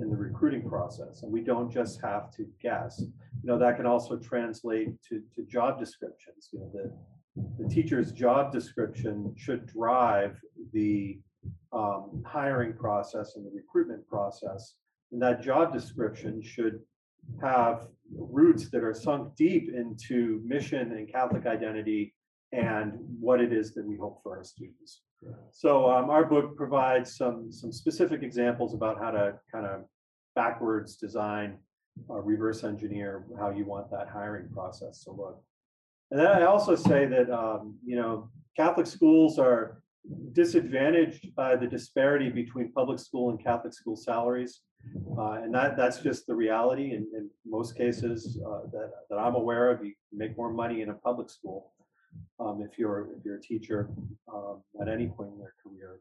in 0.00 0.10
the 0.10 0.16
recruiting 0.16 0.68
process. 0.68 1.22
And 1.22 1.32
we 1.32 1.40
don't 1.40 1.70
just 1.70 2.00
have 2.02 2.32
to 2.32 2.46
guess. 2.60 3.00
You 3.00 3.08
know, 3.44 3.58
that 3.58 3.76
can 3.76 3.86
also 3.86 4.16
translate 4.16 5.00
to, 5.08 5.22
to 5.34 5.42
job 5.46 5.78
descriptions. 5.78 6.48
You 6.52 6.60
know, 6.60 6.70
the, 6.74 7.62
the 7.62 7.68
teacher's 7.68 8.12
job 8.12 8.52
description 8.52 9.32
should 9.36 9.66
drive 9.66 10.40
the 10.72 11.20
um, 11.72 12.22
hiring 12.26 12.74
process 12.74 13.36
and 13.36 13.46
the 13.46 13.50
recruitment 13.54 14.06
process 14.08 14.74
and 15.12 15.22
that 15.22 15.42
job 15.42 15.72
description 15.72 16.42
should 16.42 16.80
have 17.40 17.86
roots 18.16 18.70
that 18.70 18.82
are 18.82 18.94
sunk 18.94 19.36
deep 19.36 19.70
into 19.74 20.40
mission 20.44 20.92
and 20.92 21.10
Catholic 21.10 21.46
identity 21.46 22.14
and 22.52 22.94
what 23.20 23.40
it 23.40 23.52
is 23.52 23.74
that 23.74 23.86
we 23.86 23.96
hope 23.96 24.20
for 24.22 24.36
our 24.36 24.44
students. 24.44 25.02
So 25.52 25.90
um, 25.90 26.10
our 26.10 26.24
book 26.24 26.56
provides 26.56 27.16
some 27.16 27.52
some 27.52 27.72
specific 27.72 28.22
examples 28.22 28.74
about 28.74 28.98
how 28.98 29.10
to 29.10 29.34
kind 29.52 29.66
of 29.66 29.84
backwards 30.34 30.96
design, 30.96 31.58
uh, 32.08 32.14
reverse 32.14 32.64
engineer 32.64 33.26
how 33.38 33.50
you 33.50 33.66
want 33.66 33.90
that 33.90 34.08
hiring 34.08 34.48
process 34.48 35.04
to 35.04 35.10
look. 35.10 35.42
And 36.10 36.18
then 36.18 36.28
I 36.28 36.44
also 36.44 36.74
say 36.74 37.06
that 37.06 37.30
um, 37.30 37.76
you 37.84 37.96
know 37.96 38.30
Catholic 38.56 38.86
schools 38.86 39.38
are 39.38 39.82
disadvantaged 40.32 41.34
by 41.34 41.56
the 41.56 41.66
disparity 41.66 42.30
between 42.30 42.72
public 42.72 42.98
school 42.98 43.30
and 43.30 43.42
Catholic 43.42 43.74
school 43.74 43.96
salaries. 43.96 44.60
Uh, 45.18 45.32
and 45.32 45.54
that 45.54 45.76
that's 45.76 45.98
just 45.98 46.26
the 46.26 46.34
reality. 46.34 46.92
In, 46.92 47.06
in 47.14 47.28
most 47.44 47.76
cases 47.76 48.40
uh, 48.46 48.62
that, 48.72 48.90
that 49.10 49.16
I'm 49.16 49.34
aware 49.34 49.70
of, 49.70 49.84
you 49.84 49.92
make 50.12 50.36
more 50.36 50.50
money 50.50 50.80
in 50.80 50.88
a 50.88 50.94
public 50.94 51.28
school 51.28 51.72
um, 52.38 52.62
if 52.66 52.78
you're 52.78 53.08
if 53.16 53.24
you're 53.24 53.36
a 53.36 53.42
teacher 53.42 53.90
um, 54.32 54.62
at 54.80 54.88
any 54.88 55.06
point 55.06 55.30
in 55.34 55.38
their 55.38 55.54
career. 55.62 56.00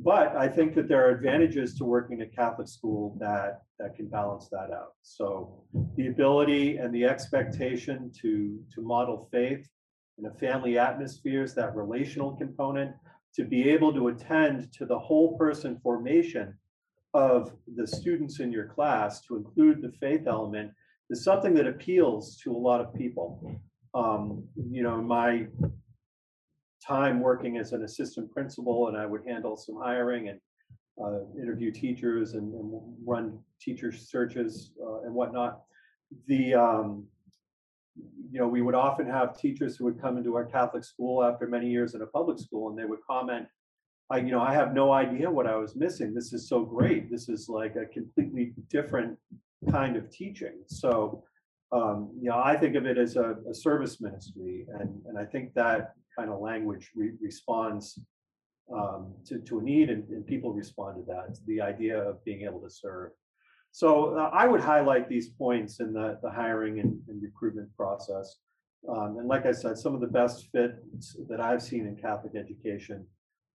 But 0.00 0.36
I 0.36 0.48
think 0.48 0.74
that 0.74 0.88
there 0.88 1.06
are 1.06 1.10
advantages 1.10 1.74
to 1.78 1.84
working 1.84 2.20
at 2.20 2.34
Catholic 2.34 2.68
school 2.68 3.16
that 3.20 3.62
that 3.78 3.94
can 3.94 4.08
balance 4.08 4.48
that 4.48 4.70
out. 4.72 4.92
So 5.02 5.64
the 5.96 6.08
ability 6.08 6.78
and 6.78 6.94
the 6.94 7.04
expectation 7.04 8.10
to 8.22 8.58
to 8.74 8.80
model 8.80 9.28
faith 9.30 9.68
in 10.18 10.26
a 10.26 10.34
family 10.34 10.78
atmosphere 10.78 11.42
is 11.42 11.54
that 11.54 11.76
relational 11.76 12.32
component, 12.36 12.92
to 13.34 13.44
be 13.44 13.68
able 13.68 13.92
to 13.92 14.08
attend 14.08 14.72
to 14.72 14.86
the 14.86 14.98
whole 14.98 15.36
person 15.36 15.78
formation 15.82 16.54
of 17.14 17.52
the 17.76 17.86
students 17.86 18.40
in 18.40 18.52
your 18.52 18.66
class 18.66 19.20
to 19.22 19.36
include 19.36 19.80
the 19.80 19.92
faith 20.00 20.26
element 20.26 20.70
is 21.10 21.24
something 21.24 21.54
that 21.54 21.66
appeals 21.66 22.36
to 22.42 22.52
a 22.52 22.56
lot 22.56 22.80
of 22.80 22.92
people. 22.94 23.60
Um, 23.94 24.44
you 24.70 24.82
know, 24.82 25.00
my 25.00 25.46
time 26.86 27.20
working 27.20 27.56
as 27.58 27.72
an 27.72 27.84
assistant 27.84 28.30
principal, 28.30 28.88
and 28.88 28.96
I 28.96 29.06
would 29.06 29.22
handle 29.26 29.56
some 29.56 29.76
hiring 29.82 30.28
and 30.28 30.40
uh, 31.02 31.20
interview 31.40 31.70
teachers 31.70 32.34
and, 32.34 32.52
and, 32.52 32.72
run 33.06 33.38
teacher 33.60 33.92
searches 33.92 34.72
uh, 34.84 35.02
and 35.02 35.14
whatnot. 35.14 35.62
The 36.26 36.54
um, 36.54 37.06
you 38.30 38.38
know, 38.38 38.48
we 38.48 38.62
would 38.62 38.74
often 38.74 39.06
have 39.06 39.38
teachers 39.38 39.76
who 39.76 39.84
would 39.84 40.00
come 40.00 40.16
into 40.18 40.36
our 40.36 40.44
Catholic 40.44 40.84
school 40.84 41.24
after 41.24 41.46
many 41.46 41.68
years 41.68 41.94
in 41.94 42.02
a 42.02 42.06
public 42.06 42.38
school, 42.38 42.68
and 42.68 42.78
they 42.78 42.84
would 42.84 43.00
comment, 43.08 43.46
I, 44.10 44.18
you 44.18 44.30
know, 44.30 44.40
I 44.40 44.54
have 44.54 44.74
no 44.74 44.92
idea 44.92 45.30
what 45.30 45.46
I 45.46 45.56
was 45.56 45.76
missing. 45.76 46.14
This 46.14 46.32
is 46.32 46.48
so 46.48 46.64
great. 46.64 47.10
This 47.10 47.28
is 47.28 47.48
like 47.48 47.76
a 47.76 47.86
completely 47.86 48.54
different 48.68 49.18
kind 49.70 49.96
of 49.96 50.10
teaching. 50.10 50.56
So, 50.66 51.24
um, 51.72 52.10
you 52.20 52.30
know, 52.30 52.38
I 52.38 52.56
think 52.56 52.74
of 52.74 52.86
it 52.86 52.96
as 52.96 53.16
a, 53.16 53.36
a 53.50 53.54
service 53.54 54.00
ministry, 54.00 54.66
and 54.78 55.02
and 55.06 55.18
I 55.18 55.24
think 55.24 55.52
that 55.54 55.92
kind 56.16 56.30
of 56.30 56.40
language 56.40 56.90
re- 56.94 57.12
responds 57.20 57.98
um, 58.72 59.12
to 59.26 59.38
to 59.40 59.58
a 59.58 59.62
need, 59.62 59.90
and, 59.90 60.08
and 60.08 60.26
people 60.26 60.52
respond 60.52 60.96
to 60.96 61.12
that. 61.12 61.26
It's 61.28 61.40
the 61.46 61.60
idea 61.60 61.98
of 62.02 62.24
being 62.24 62.42
able 62.42 62.60
to 62.60 62.70
serve. 62.70 63.10
So 63.72 64.16
uh, 64.16 64.30
I 64.32 64.46
would 64.46 64.60
highlight 64.60 65.08
these 65.08 65.28
points 65.28 65.80
in 65.80 65.92
the 65.92 66.18
the 66.22 66.30
hiring 66.30 66.80
and, 66.80 67.00
and 67.08 67.22
recruitment 67.22 67.74
process. 67.76 68.36
Um, 68.88 69.18
and 69.18 69.28
like 69.28 69.44
I 69.44 69.52
said, 69.52 69.76
some 69.76 69.94
of 69.94 70.00
the 70.00 70.06
best 70.06 70.48
fits 70.52 71.16
that 71.28 71.40
I've 71.40 71.62
seen 71.62 71.86
in 71.86 71.96
Catholic 71.96 72.34
education 72.36 73.06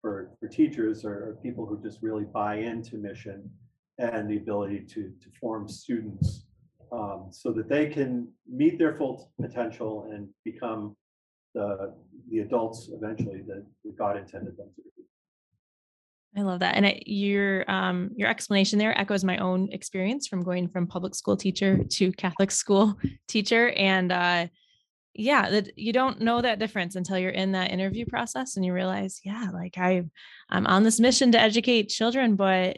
for, 0.01 0.31
for 0.39 0.47
teachers 0.47 1.03
are, 1.03 1.29
are 1.29 1.37
people 1.43 1.65
who 1.65 1.81
just 1.81 2.01
really 2.01 2.23
buy 2.23 2.55
into 2.55 2.97
mission 2.97 3.49
and 3.97 4.29
the 4.29 4.37
ability 4.37 4.79
to, 4.79 5.11
to 5.21 5.29
form 5.39 5.67
students 5.67 6.45
um, 6.91 7.27
so 7.31 7.51
that 7.51 7.67
they 7.67 7.87
can 7.87 8.27
meet 8.47 8.79
their 8.79 8.95
full 8.95 9.31
potential 9.39 10.09
and 10.11 10.29
become 10.45 10.95
the, 11.53 11.93
the 12.31 12.39
adults 12.39 12.89
eventually 12.93 13.41
that 13.47 13.65
God 13.97 14.17
intended 14.17 14.55
them 14.57 14.69
to 14.75 14.81
be. 14.81 14.98
I 16.37 16.41
love 16.41 16.59
that, 16.59 16.75
and 16.75 17.01
your 17.05 17.69
um, 17.69 18.11
your 18.15 18.29
explanation 18.29 18.77
there 18.77 18.97
echoes 18.97 19.23
my 19.23 19.37
own 19.37 19.69
experience 19.71 20.27
from 20.27 20.43
going 20.43 20.67
from 20.67 20.85
public 20.85 21.15
school 21.15 21.35
teacher 21.35 21.83
to 21.83 22.11
Catholic 22.11 22.51
school 22.51 22.97
teacher, 23.27 23.69
and 23.71 24.11
uh, 24.11 24.47
yeah 25.19 25.49
that 25.49 25.77
you 25.77 25.91
don't 25.91 26.21
know 26.21 26.41
that 26.41 26.59
difference 26.59 26.95
until 26.95 27.17
you're 27.17 27.29
in 27.29 27.51
that 27.51 27.71
interview 27.71 28.05
process 28.05 28.55
and 28.55 28.65
you 28.65 28.73
realize 28.73 29.19
yeah 29.23 29.49
like 29.53 29.77
i 29.77 30.03
i'm 30.49 30.65
on 30.67 30.83
this 30.83 30.99
mission 30.99 31.31
to 31.31 31.39
educate 31.39 31.89
children 31.89 32.35
but 32.35 32.77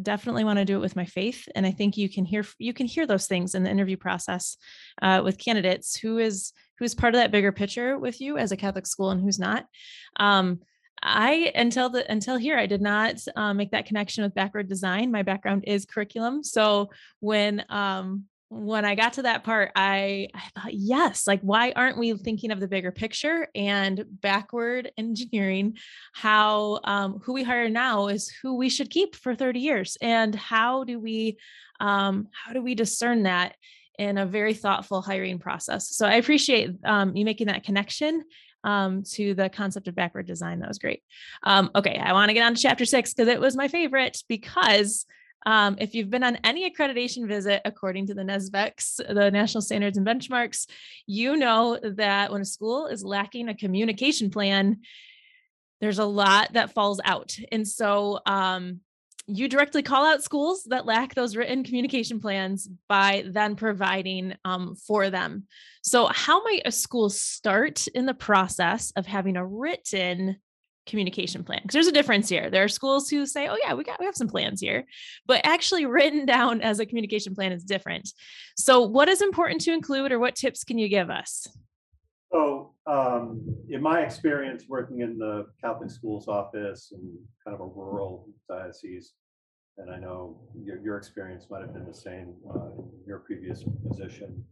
definitely 0.00 0.44
want 0.44 0.58
to 0.58 0.64
do 0.64 0.76
it 0.76 0.80
with 0.80 0.96
my 0.96 1.04
faith 1.04 1.48
and 1.54 1.66
i 1.66 1.70
think 1.70 1.96
you 1.96 2.08
can 2.08 2.24
hear 2.24 2.44
you 2.58 2.72
can 2.72 2.86
hear 2.86 3.06
those 3.06 3.26
things 3.26 3.54
in 3.54 3.62
the 3.62 3.70
interview 3.70 3.96
process 3.96 4.56
uh, 5.02 5.20
with 5.24 5.38
candidates 5.38 5.96
who 5.96 6.18
is 6.18 6.52
who's 6.78 6.94
part 6.94 7.14
of 7.14 7.20
that 7.20 7.30
bigger 7.30 7.52
picture 7.52 7.98
with 7.98 8.20
you 8.20 8.38
as 8.38 8.50
a 8.50 8.56
catholic 8.56 8.86
school 8.86 9.10
and 9.10 9.20
who's 9.20 9.38
not 9.38 9.64
um, 10.18 10.60
I 11.02 11.52
until 11.54 11.90
the 11.90 12.10
until 12.10 12.36
here 12.36 12.58
I 12.58 12.66
did 12.66 12.80
not 12.80 13.16
um, 13.36 13.56
make 13.56 13.70
that 13.72 13.86
connection 13.86 14.24
with 14.24 14.34
backward 14.34 14.68
design. 14.68 15.10
My 15.10 15.22
background 15.22 15.64
is 15.66 15.84
curriculum, 15.84 16.42
so 16.42 16.90
when 17.20 17.64
um, 17.68 18.24
when 18.50 18.84
I 18.84 18.94
got 18.94 19.14
to 19.14 19.22
that 19.22 19.44
part, 19.44 19.72
I, 19.76 20.28
I 20.34 20.42
thought, 20.54 20.72
yes, 20.72 21.26
like 21.26 21.42
why 21.42 21.72
aren't 21.76 21.98
we 21.98 22.16
thinking 22.16 22.50
of 22.50 22.60
the 22.60 22.68
bigger 22.68 22.90
picture 22.90 23.48
and 23.54 24.02
backward 24.08 24.90
engineering 24.96 25.76
how 26.14 26.80
um, 26.84 27.20
who 27.22 27.34
we 27.34 27.42
hire 27.42 27.68
now 27.68 28.08
is 28.08 28.32
who 28.42 28.56
we 28.56 28.70
should 28.70 28.88
keep 28.88 29.14
for 29.14 29.34
30 29.34 29.60
years, 29.60 29.96
and 30.00 30.34
how 30.34 30.84
do 30.84 30.98
we 30.98 31.36
um, 31.80 32.28
how 32.32 32.52
do 32.52 32.62
we 32.62 32.74
discern 32.74 33.24
that 33.24 33.54
in 33.98 34.16
a 34.16 34.26
very 34.26 34.54
thoughtful 34.54 35.02
hiring 35.02 35.38
process? 35.38 35.90
So 35.90 36.06
I 36.06 36.14
appreciate 36.14 36.70
um, 36.84 37.16
you 37.16 37.24
making 37.24 37.48
that 37.48 37.64
connection 37.64 38.24
um, 38.64 39.02
to 39.02 39.34
the 39.34 39.48
concept 39.48 39.88
of 39.88 39.94
backward 39.94 40.26
design. 40.26 40.60
That 40.60 40.68
was 40.68 40.78
great. 40.78 41.02
Um, 41.42 41.70
okay, 41.74 41.98
I 41.98 42.12
want 42.12 42.28
to 42.30 42.34
get 42.34 42.44
on 42.44 42.54
to 42.54 42.60
chapter 42.60 42.84
six 42.84 43.14
because 43.14 43.28
it 43.28 43.40
was 43.40 43.56
my 43.56 43.68
favorite 43.68 44.22
because 44.28 45.06
um, 45.46 45.76
if 45.80 45.94
you've 45.94 46.10
been 46.10 46.24
on 46.24 46.36
any 46.44 46.70
accreditation 46.70 47.26
visit, 47.26 47.62
according 47.64 48.06
to 48.08 48.14
the 48.14 48.22
NSBECS, 48.22 49.14
the 49.14 49.30
National 49.30 49.62
Standards 49.62 49.96
and 49.96 50.06
Benchmarks, 50.06 50.68
you 51.06 51.36
know 51.36 51.78
that 51.82 52.32
when 52.32 52.42
a 52.42 52.44
school 52.44 52.86
is 52.86 53.04
lacking 53.04 53.48
a 53.48 53.54
communication 53.54 54.30
plan, 54.30 54.78
there's 55.80 56.00
a 56.00 56.04
lot 56.04 56.52
that 56.54 56.74
falls 56.74 57.00
out. 57.04 57.36
And 57.52 57.66
so 57.66 58.20
um, 58.26 58.80
you 59.28 59.46
directly 59.46 59.82
call 59.82 60.06
out 60.06 60.22
schools 60.24 60.64
that 60.64 60.86
lack 60.86 61.14
those 61.14 61.36
written 61.36 61.62
communication 61.62 62.18
plans 62.18 62.66
by 62.88 63.24
then 63.26 63.56
providing 63.56 64.34
um, 64.44 64.74
for 64.74 65.10
them. 65.10 65.46
So, 65.82 66.06
how 66.06 66.42
might 66.42 66.62
a 66.64 66.72
school 66.72 67.10
start 67.10 67.86
in 67.88 68.06
the 68.06 68.14
process 68.14 68.90
of 68.96 69.06
having 69.06 69.36
a 69.36 69.46
written 69.46 70.38
communication 70.86 71.44
plan? 71.44 71.60
Because 71.62 71.74
there's 71.74 71.86
a 71.88 71.92
difference 71.92 72.30
here. 72.30 72.48
There 72.48 72.64
are 72.64 72.68
schools 72.68 73.10
who 73.10 73.26
say, 73.26 73.48
"Oh 73.48 73.58
yeah, 73.62 73.74
we 73.74 73.84
got 73.84 74.00
we 74.00 74.06
have 74.06 74.16
some 74.16 74.28
plans 74.28 74.62
here," 74.62 74.86
but 75.26 75.42
actually 75.44 75.84
written 75.94 76.24
down 76.24 76.62
as 76.62 76.80
a 76.80 76.86
communication 76.86 77.34
plan 77.34 77.52
is 77.52 77.64
different. 77.64 78.10
So, 78.56 78.80
what 78.80 79.10
is 79.10 79.20
important 79.20 79.60
to 79.62 79.72
include, 79.72 80.10
or 80.10 80.18
what 80.18 80.36
tips 80.36 80.64
can 80.64 80.78
you 80.78 80.88
give 80.88 81.10
us? 81.10 81.46
So, 82.32 82.74
um, 82.86 83.56
in 83.68 83.82
my 83.82 84.00
experience 84.00 84.64
working 84.68 85.00
in 85.00 85.18
the 85.18 85.46
Catholic 85.62 85.90
schools 85.90 86.28
office 86.28 86.92
and 86.92 87.18
kind 87.44 87.54
of 87.54 87.60
a 87.60 87.66
rural 87.66 88.28
diocese, 88.48 89.12
and 89.78 89.90
I 89.90 89.98
know 89.98 90.38
your, 90.54 90.80
your 90.82 90.96
experience 90.96 91.46
might 91.50 91.62
have 91.62 91.72
been 91.72 91.86
the 91.86 91.94
same 91.94 92.34
uh, 92.54 92.70
in 92.78 93.02
your 93.06 93.20
previous 93.20 93.64
position. 93.86 94.44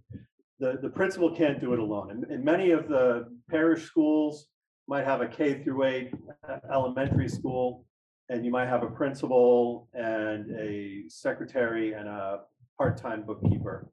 The, 0.58 0.78
the 0.80 0.88
principal 0.88 1.34
can't 1.34 1.60
do 1.60 1.72
it 1.74 1.78
alone. 1.78 2.10
And, 2.10 2.24
and 2.24 2.44
many 2.44 2.70
of 2.70 2.88
the 2.88 3.28
parish 3.50 3.84
schools 3.84 4.48
might 4.88 5.04
have 5.04 5.20
a 5.20 5.26
K 5.26 5.62
through 5.62 5.84
eight 5.84 6.12
uh, 6.48 6.58
elementary 6.72 7.28
school, 7.28 7.84
and 8.28 8.44
you 8.44 8.50
might 8.50 8.68
have 8.68 8.82
a 8.82 8.90
principal 8.90 9.88
and 9.92 10.50
a 10.58 11.04
secretary 11.08 11.92
and 11.92 12.08
a 12.08 12.40
part-time 12.78 13.22
bookkeeper 13.22 13.90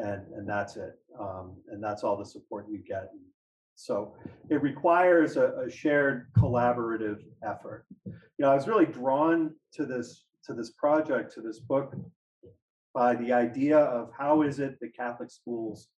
and 0.00 0.22
and 0.34 0.48
that's 0.48 0.76
it. 0.76 0.98
Um, 1.18 1.56
and 1.70 1.82
that's 1.82 2.02
all 2.02 2.16
the 2.16 2.24
support 2.24 2.66
you 2.68 2.78
get. 2.78 3.10
So 3.74 4.14
it 4.50 4.62
requires 4.62 5.36
a, 5.36 5.52
a, 5.66 5.70
shared 5.70 6.26
collaborative 6.36 7.18
effort. 7.42 7.86
You 8.04 8.12
know, 8.38 8.50
I 8.50 8.54
was 8.54 8.68
really 8.68 8.86
drawn 8.86 9.54
to 9.74 9.86
this 9.86 10.24
to 10.46 10.54
this 10.54 10.70
project, 10.70 11.32
to 11.34 11.40
this 11.40 11.60
book, 11.60 11.94
by 12.94 13.14
the 13.14 13.32
idea 13.32 13.78
of 13.78 14.10
how 14.16 14.42
is 14.42 14.58
it 14.58 14.78
that 14.80 14.96
Catholic 14.96 15.30
schools 15.30 15.88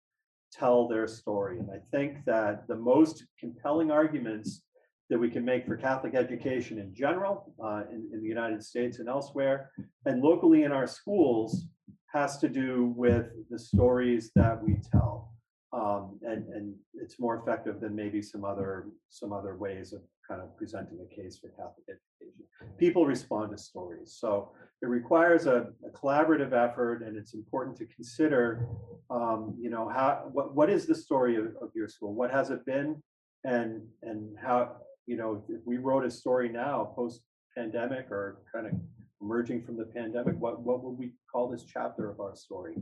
tell 0.53 0.87
their 0.87 1.07
story. 1.07 1.59
And 1.59 1.71
I 1.71 1.81
think 1.91 2.25
that 2.27 2.69
the 2.69 2.77
most 2.77 3.25
compelling 3.41 3.91
arguments 3.91 4.63
that 5.09 5.19
we 5.19 5.31
can 5.31 5.45
make 5.45 5.67
for 5.67 5.77
Catholic 5.77 6.15
education 6.15 6.79
in 6.79 6.95
general, 6.95 7.55
uh, 7.63 7.83
in, 7.91 8.09
in 8.13 8.23
the 8.23 8.29
United 8.29 8.63
States 8.63 8.99
and 8.99 9.09
elsewhere, 9.09 9.71
and 10.07 10.23
locally 10.23 10.65
in 10.65 10.73
our 10.73 10.87
schools, 10.87 11.67
has 12.13 12.39
to 12.39 12.49
do 12.49 12.93
with 12.97 13.27
the 13.51 13.59
stories 13.59 14.31
that 14.35 14.63
we 14.63 14.77
tell. 14.91 15.33
Um, 15.73 16.19
and, 16.23 16.47
and 16.49 16.75
it's 16.95 17.19
more 17.19 17.37
effective 17.41 17.81
than 17.81 17.97
maybe 17.97 18.21
some 18.21 18.45
other 18.45 18.89
some 19.09 19.33
other 19.33 19.57
ways 19.57 19.95
of 19.95 20.03
kind 20.33 20.43
of 20.43 20.57
presenting 20.57 20.99
a 21.01 21.15
case 21.15 21.39
for 21.39 21.49
Catholic 21.49 21.87
education. 21.89 22.47
People 22.79 23.05
respond 23.07 23.51
to 23.51 23.59
stories, 23.59 24.17
so 24.19 24.53
it 24.81 24.87
requires 24.87 25.47
a, 25.47 25.67
a 25.87 25.91
collaborative 25.91 26.53
effort, 26.53 27.03
and 27.03 27.17
it's 27.17 27.35
important 27.35 27.77
to 27.77 27.87
consider, 27.87 28.67
um, 29.11 29.55
you 29.61 29.71
know, 29.71 29.89
how 29.89 30.31
what 30.33 30.55
what 30.55 30.71
is 30.71 30.87
the 30.87 30.95
story 30.95 31.37
of, 31.37 31.47
of 31.61 31.69
your 31.75 31.89
school? 31.89 32.15
What 32.15 32.31
has 32.31 32.51
it 32.51 32.65
been, 32.65 33.03
and 33.45 33.83
and 34.03 34.37
how 34.43 34.77
you 35.07 35.17
know 35.17 35.45
if 35.49 35.61
we 35.67 35.77
wrote 35.77 36.05
a 36.07 36.11
story 36.11 36.49
now 36.49 36.93
post 36.97 37.21
pandemic 37.55 38.11
or 38.11 38.43
kind 38.55 38.67
of 38.67 38.73
emerging 39.21 39.63
from 39.63 39.77
the 39.77 39.85
pandemic, 39.85 40.35
what, 40.39 40.61
what 40.61 40.83
would 40.83 40.99
we 40.99 41.13
call 41.31 41.49
this 41.49 41.65
chapter 41.65 42.11
of 42.11 42.21
our 42.21 42.35
story? 42.35 42.77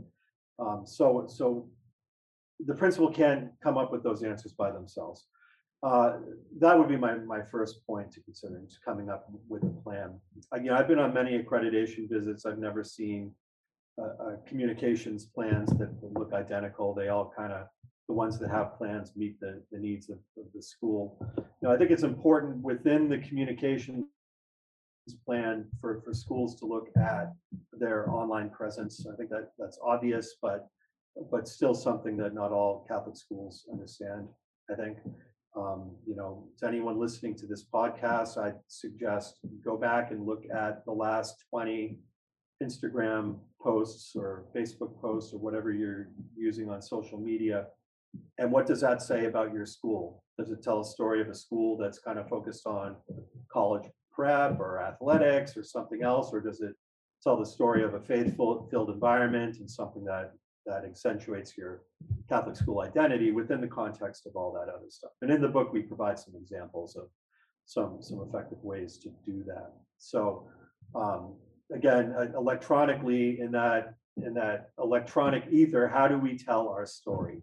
Um, 0.58 0.82
so, 0.86 1.26
so 1.28 1.68
the 2.60 2.74
principal 2.74 3.10
can 3.10 3.50
come 3.62 3.76
up 3.76 3.92
with 3.92 4.02
those 4.02 4.22
answers 4.22 4.52
by 4.52 4.70
themselves. 4.70 5.26
Uh, 5.82 6.18
that 6.58 6.78
would 6.78 6.88
be 6.88 6.96
my, 6.96 7.14
my 7.14 7.40
first 7.42 7.86
point 7.86 8.12
to 8.12 8.20
consider, 8.20 8.60
is 8.66 8.78
coming 8.84 9.08
up 9.08 9.30
with 9.48 9.62
a 9.62 9.74
plan. 9.82 10.20
Again, 10.52 10.72
I've 10.72 10.88
been 10.88 10.98
on 10.98 11.14
many 11.14 11.38
accreditation 11.38 12.08
visits. 12.08 12.44
I've 12.44 12.58
never 12.58 12.84
seen 12.84 13.32
uh, 13.98 14.22
uh, 14.22 14.36
communications 14.46 15.24
plans 15.24 15.70
that 15.78 15.90
look 16.02 16.32
identical. 16.34 16.94
They 16.94 17.08
all 17.08 17.32
kind 17.36 17.52
of, 17.52 17.66
the 18.08 18.14
ones 18.14 18.38
that 18.40 18.50
have 18.50 18.76
plans 18.76 19.12
meet 19.16 19.38
the, 19.40 19.62
the 19.70 19.78
needs 19.78 20.10
of, 20.10 20.18
of 20.36 20.46
the 20.54 20.60
school. 20.60 21.16
I 21.66 21.76
think 21.76 21.90
it's 21.90 22.02
important 22.02 22.62
within 22.62 23.08
the 23.08 23.18
communication 23.18 24.06
plan 25.24 25.66
for, 25.80 26.02
for 26.04 26.12
schools 26.12 26.56
to 26.56 26.66
look 26.66 26.88
at 26.96 27.32
their 27.72 28.10
online 28.10 28.50
presence. 28.50 29.06
I 29.10 29.16
think 29.16 29.30
that 29.30 29.52
that's 29.58 29.78
obvious, 29.82 30.34
but 30.42 30.68
but 31.30 31.48
still 31.48 31.74
something 31.74 32.16
that 32.16 32.34
not 32.34 32.52
all 32.52 32.84
Catholic 32.88 33.16
schools 33.16 33.66
understand. 33.72 34.28
I 34.70 34.74
think, 34.74 34.98
um, 35.56 35.90
you 36.06 36.14
know, 36.14 36.44
to 36.58 36.66
anyone 36.66 36.98
listening 36.98 37.34
to 37.36 37.46
this 37.46 37.64
podcast, 37.64 38.38
I'd 38.38 38.58
suggest 38.68 39.38
go 39.64 39.76
back 39.76 40.10
and 40.10 40.26
look 40.26 40.44
at 40.54 40.84
the 40.84 40.92
last 40.92 41.44
20 41.50 41.98
Instagram 42.62 43.38
posts 43.60 44.14
or 44.14 44.44
Facebook 44.54 45.00
posts 45.00 45.32
or 45.34 45.38
whatever 45.38 45.72
you're 45.72 46.08
using 46.36 46.70
on 46.70 46.80
social 46.80 47.18
media. 47.18 47.66
And 48.38 48.52
what 48.52 48.66
does 48.66 48.80
that 48.80 49.02
say 49.02 49.26
about 49.26 49.52
your 49.52 49.66
school? 49.66 50.22
Does 50.38 50.50
it 50.50 50.62
tell 50.62 50.80
a 50.80 50.84
story 50.84 51.20
of 51.20 51.28
a 51.28 51.34
school 51.34 51.76
that's 51.76 51.98
kind 51.98 52.18
of 52.18 52.28
focused 52.28 52.66
on 52.66 52.96
college 53.52 53.88
prep 54.12 54.58
or 54.58 54.82
athletics 54.82 55.56
or 55.56 55.62
something 55.62 56.02
else, 56.02 56.30
or 56.32 56.40
does 56.40 56.60
it 56.60 56.74
tell 57.22 57.36
the 57.36 57.46
story 57.46 57.82
of 57.82 57.94
a 57.94 58.00
faith-filled 58.00 58.90
environment 58.90 59.58
and 59.58 59.70
something 59.70 60.04
that 60.04 60.32
that 60.70 60.84
accentuates 60.84 61.56
your 61.56 61.82
Catholic 62.28 62.56
school 62.56 62.80
identity 62.80 63.30
within 63.32 63.60
the 63.60 63.68
context 63.68 64.26
of 64.26 64.36
all 64.36 64.52
that 64.52 64.72
other 64.72 64.88
stuff? 64.88 65.10
And 65.22 65.30
in 65.30 65.42
the 65.42 65.48
book, 65.48 65.72
we 65.72 65.82
provide 65.82 66.18
some 66.18 66.34
examples 66.34 66.96
of 66.96 67.08
some 67.66 67.98
some 68.00 68.20
effective 68.26 68.58
ways 68.62 68.98
to 68.98 69.10
do 69.24 69.44
that. 69.46 69.72
So 69.98 70.48
um, 70.94 71.34
again, 71.72 72.14
uh, 72.16 72.26
electronically 72.36 73.40
in 73.40 73.50
that 73.52 73.94
in 74.24 74.34
that 74.34 74.70
electronic 74.78 75.44
ether, 75.50 75.86
how 75.88 76.08
do 76.08 76.18
we 76.18 76.36
tell 76.36 76.68
our 76.68 76.86
story? 76.86 77.40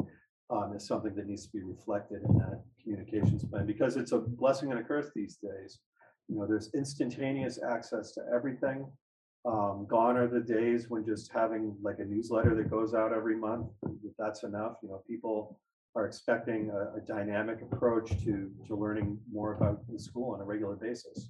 Um, 0.50 0.74
is 0.78 0.88
something 0.88 1.14
that 1.16 1.28
needs 1.28 1.46
to 1.48 1.52
be 1.52 1.62
reflected 1.62 2.22
in 2.24 2.38
that 2.38 2.64
communications 2.82 3.44
plan 3.44 3.66
because 3.66 3.98
it's 3.98 4.14
a 4.14 4.20
blessing 4.20 4.72
and 4.72 4.80
a 4.80 4.84
curse 4.84 5.12
these 5.14 5.36
days 5.44 5.80
you 6.28 6.38
know, 6.38 6.46
there's 6.46 6.74
instantaneous 6.74 7.60
access 7.64 8.12
to 8.14 8.22
everything. 8.34 8.86
Um, 9.48 9.88
gone 9.90 10.18
are 10.18 10.28
the 10.28 10.42
days 10.42 10.90
when 10.90 11.06
just 11.06 11.32
having 11.32 11.74
like 11.82 12.00
a 12.00 12.06
newsletter 12.06 12.54
that 12.56 12.70
goes 12.70 12.94
out 12.94 13.14
every 13.14 13.38
month, 13.38 13.68
that's 14.20 14.44
enough. 14.44 14.74
You 14.84 14.90
know, 14.90 15.02
people 15.08 15.58
are 15.96 16.06
expecting 16.06 16.70
a, 16.70 16.98
a 16.98 17.02
dynamic 17.08 17.62
approach 17.62 18.10
to, 18.26 18.52
to 18.68 18.76
learning 18.76 19.18
more 19.32 19.56
about 19.56 19.80
the 19.90 19.98
school 19.98 20.34
on 20.34 20.42
a 20.42 20.44
regular 20.44 20.76
basis. 20.76 21.30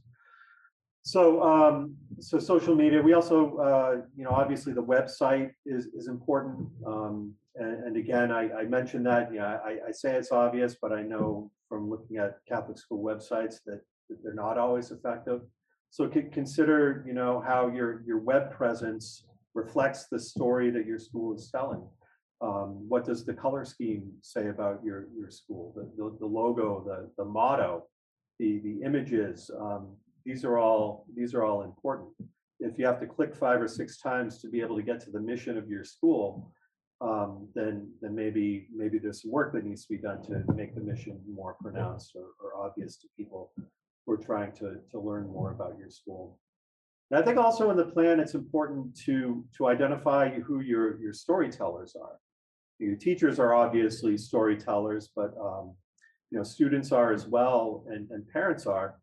So, 1.04 1.42
um, 1.42 1.96
so 2.20 2.40
social 2.40 2.76
media. 2.76 3.02
We 3.02 3.14
also, 3.14 3.58
uh, 3.58 4.02
you 4.16 4.24
know, 4.24 4.32
obviously 4.32 4.74
the 4.74 4.84
website 4.84 5.52
is 5.66 5.86
is 5.96 6.08
important. 6.08 6.68
Um, 6.86 7.34
and, 7.56 7.84
and, 7.86 7.98
again, 7.98 8.32
I, 8.32 8.52
I, 8.52 8.64
mentioned 8.66 9.06
that. 9.06 9.34
Yeah, 9.34 9.58
I, 9.66 9.78
I, 9.88 9.92
say 9.92 10.16
it's 10.16 10.32
obvious, 10.32 10.76
but 10.82 10.92
I 10.92 11.02
know 11.02 11.50
from 11.70 11.90
looking 11.90 12.18
at 12.18 12.40
Catholic 12.48 12.78
school 12.78 13.04
websites 13.04 13.56
that 13.66 13.82
they're 14.22 14.34
not 14.34 14.58
always 14.58 14.92
effective. 14.92 15.42
So 15.90 16.08
consider, 16.08 17.04
you 17.08 17.14
know, 17.14 17.44
how 17.46 17.68
your 17.68 18.04
your 18.06 18.20
web 18.20 18.52
presence 18.52 19.24
reflects 19.54 20.08
the 20.08 20.20
story 20.20 20.70
that 20.72 20.86
your 20.86 21.00
school 21.00 21.36
is 21.36 21.50
telling. 21.52 21.84
Um, 22.40 22.86
what 22.88 23.04
does 23.04 23.26
the 23.26 23.34
color 23.34 23.66
scheme 23.66 24.12
say 24.22 24.50
about 24.50 24.84
your 24.84 25.08
your 25.18 25.30
school? 25.30 25.74
The 25.76 25.90
the, 25.98 26.18
the 26.20 26.26
logo, 26.26 26.84
the 26.86 27.10
the 27.18 27.26
motto, 27.26 27.86
the 28.40 28.60
the 28.60 28.82
images. 28.86 29.50
Um, 29.60 29.96
these 30.26 30.44
are 30.46 30.58
all 30.58 31.06
these 31.16 31.34
are 31.34 31.44
all 31.44 31.64
important. 31.64 32.10
If 32.60 32.78
you 32.78 32.86
have 32.86 33.00
to 33.00 33.08
click 33.08 33.36
five 33.36 33.62
or 33.62 33.68
six 33.68 34.00
times 34.00 34.42
to 34.42 34.50
be 34.50 34.62
able 34.62 34.76
to 34.76 34.84
get 34.84 35.00
to 35.02 35.12
the 35.12 35.20
mission 35.20 35.58
of 35.58 35.70
your 35.70 35.84
school, 35.84 36.52
um, 37.02 37.48
then 37.56 37.90
then 38.02 38.14
maybe 38.14 38.68
maybe 38.76 39.00
there's 39.00 39.22
some 39.22 39.32
work 39.32 39.54
that 39.54 39.64
needs 39.64 39.86
to 39.86 39.94
be 39.94 40.00
done 40.00 40.22
to 40.24 40.44
make 40.54 40.76
the 40.76 40.82
mission 40.82 41.20
more 41.28 41.56
pronounced 41.62 42.16
or, 42.16 42.28
or 42.44 42.66
obvious 42.66 42.98
to 42.98 43.08
people 43.16 43.52
who 44.08 44.14
are 44.14 44.18
trying 44.18 44.54
to, 44.54 44.78
to 44.90 45.00
learn 45.00 45.28
more 45.28 45.52
about 45.52 45.78
your 45.78 45.90
school. 45.90 46.40
And 47.12 47.20
I 47.20 47.24
think 47.24 47.38
also 47.38 47.70
in 47.70 47.78
the 47.78 47.86
plan, 47.86 48.20
it's 48.20 48.34
important 48.34 48.98
to, 49.06 49.46
to 49.58 49.68
identify 49.68 50.40
who 50.40 50.62
your, 50.62 51.00
your 51.00 51.14
storytellers 51.14 51.96
are. 52.02 52.20
Your 52.80 52.96
teachers 52.96 53.40
are 53.40 53.54
obviously 53.54 54.18
storytellers, 54.18 55.10
but 55.16 55.34
um, 55.42 55.76
you 56.30 56.38
know 56.38 56.44
students 56.44 56.92
are 56.92 57.12
as 57.12 57.28
well, 57.28 57.84
and, 57.88 58.10
and 58.12 58.28
parents 58.30 58.68
are. 58.68 59.00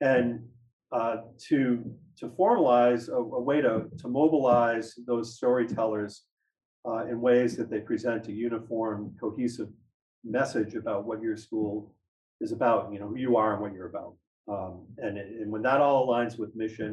And 0.00 0.44
uh, 0.92 1.16
to 1.48 1.92
to 2.18 2.28
formalize 2.28 3.08
a, 3.08 3.16
a, 3.16 3.40
way 3.40 3.60
to 3.60 3.86
to 3.98 4.08
mobilize 4.08 4.94
those 5.06 5.36
storytellers 5.36 6.22
uh, 6.86 7.06
in 7.06 7.20
ways 7.20 7.56
that 7.56 7.68
they 7.68 7.80
present 7.80 8.28
a 8.28 8.32
uniform, 8.32 9.12
cohesive 9.18 9.70
message 10.22 10.74
about 10.74 11.04
what 11.04 11.20
your 11.20 11.36
school 11.36 11.92
is 12.40 12.52
about. 12.52 12.92
You 12.92 13.00
know 13.00 13.08
who 13.08 13.16
you 13.16 13.36
are 13.36 13.54
and 13.54 13.62
what 13.62 13.72
you're 13.72 13.88
about. 13.88 14.14
Um, 14.48 14.86
and 14.98 15.18
and 15.18 15.50
when 15.50 15.62
that 15.62 15.80
all 15.80 16.06
aligns 16.06 16.38
with 16.38 16.54
mission 16.54 16.86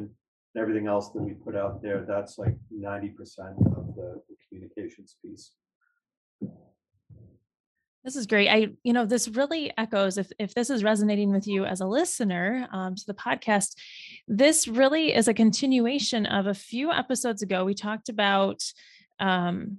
and 0.54 0.62
everything 0.62 0.86
else 0.86 1.10
that 1.10 1.22
we 1.22 1.34
put 1.34 1.56
out 1.56 1.82
there, 1.82 2.04
that's 2.06 2.36
like 2.38 2.56
ninety 2.70 3.08
percent 3.08 3.56
of 3.76 3.94
the, 3.94 4.20
the 4.28 4.36
communications 4.48 5.16
piece. 5.22 5.52
This 8.04 8.16
is 8.16 8.26
great. 8.26 8.48
I, 8.48 8.68
you 8.82 8.92
know, 8.92 9.06
this 9.06 9.28
really 9.28 9.72
echoes 9.78 10.18
if 10.18 10.30
if 10.38 10.52
this 10.52 10.68
is 10.68 10.84
resonating 10.84 11.30
with 11.30 11.46
you 11.46 11.64
as 11.64 11.80
a 11.80 11.86
listener 11.86 12.68
um, 12.70 12.96
to 12.96 13.06
the 13.06 13.14
podcast, 13.14 13.76
this 14.28 14.68
really 14.68 15.14
is 15.14 15.26
a 15.26 15.32
continuation 15.34 16.26
of 16.26 16.46
a 16.46 16.54
few 16.54 16.92
episodes 16.92 17.40
ago. 17.40 17.64
We 17.64 17.74
talked 17.74 18.10
about 18.10 18.62
um, 19.20 19.78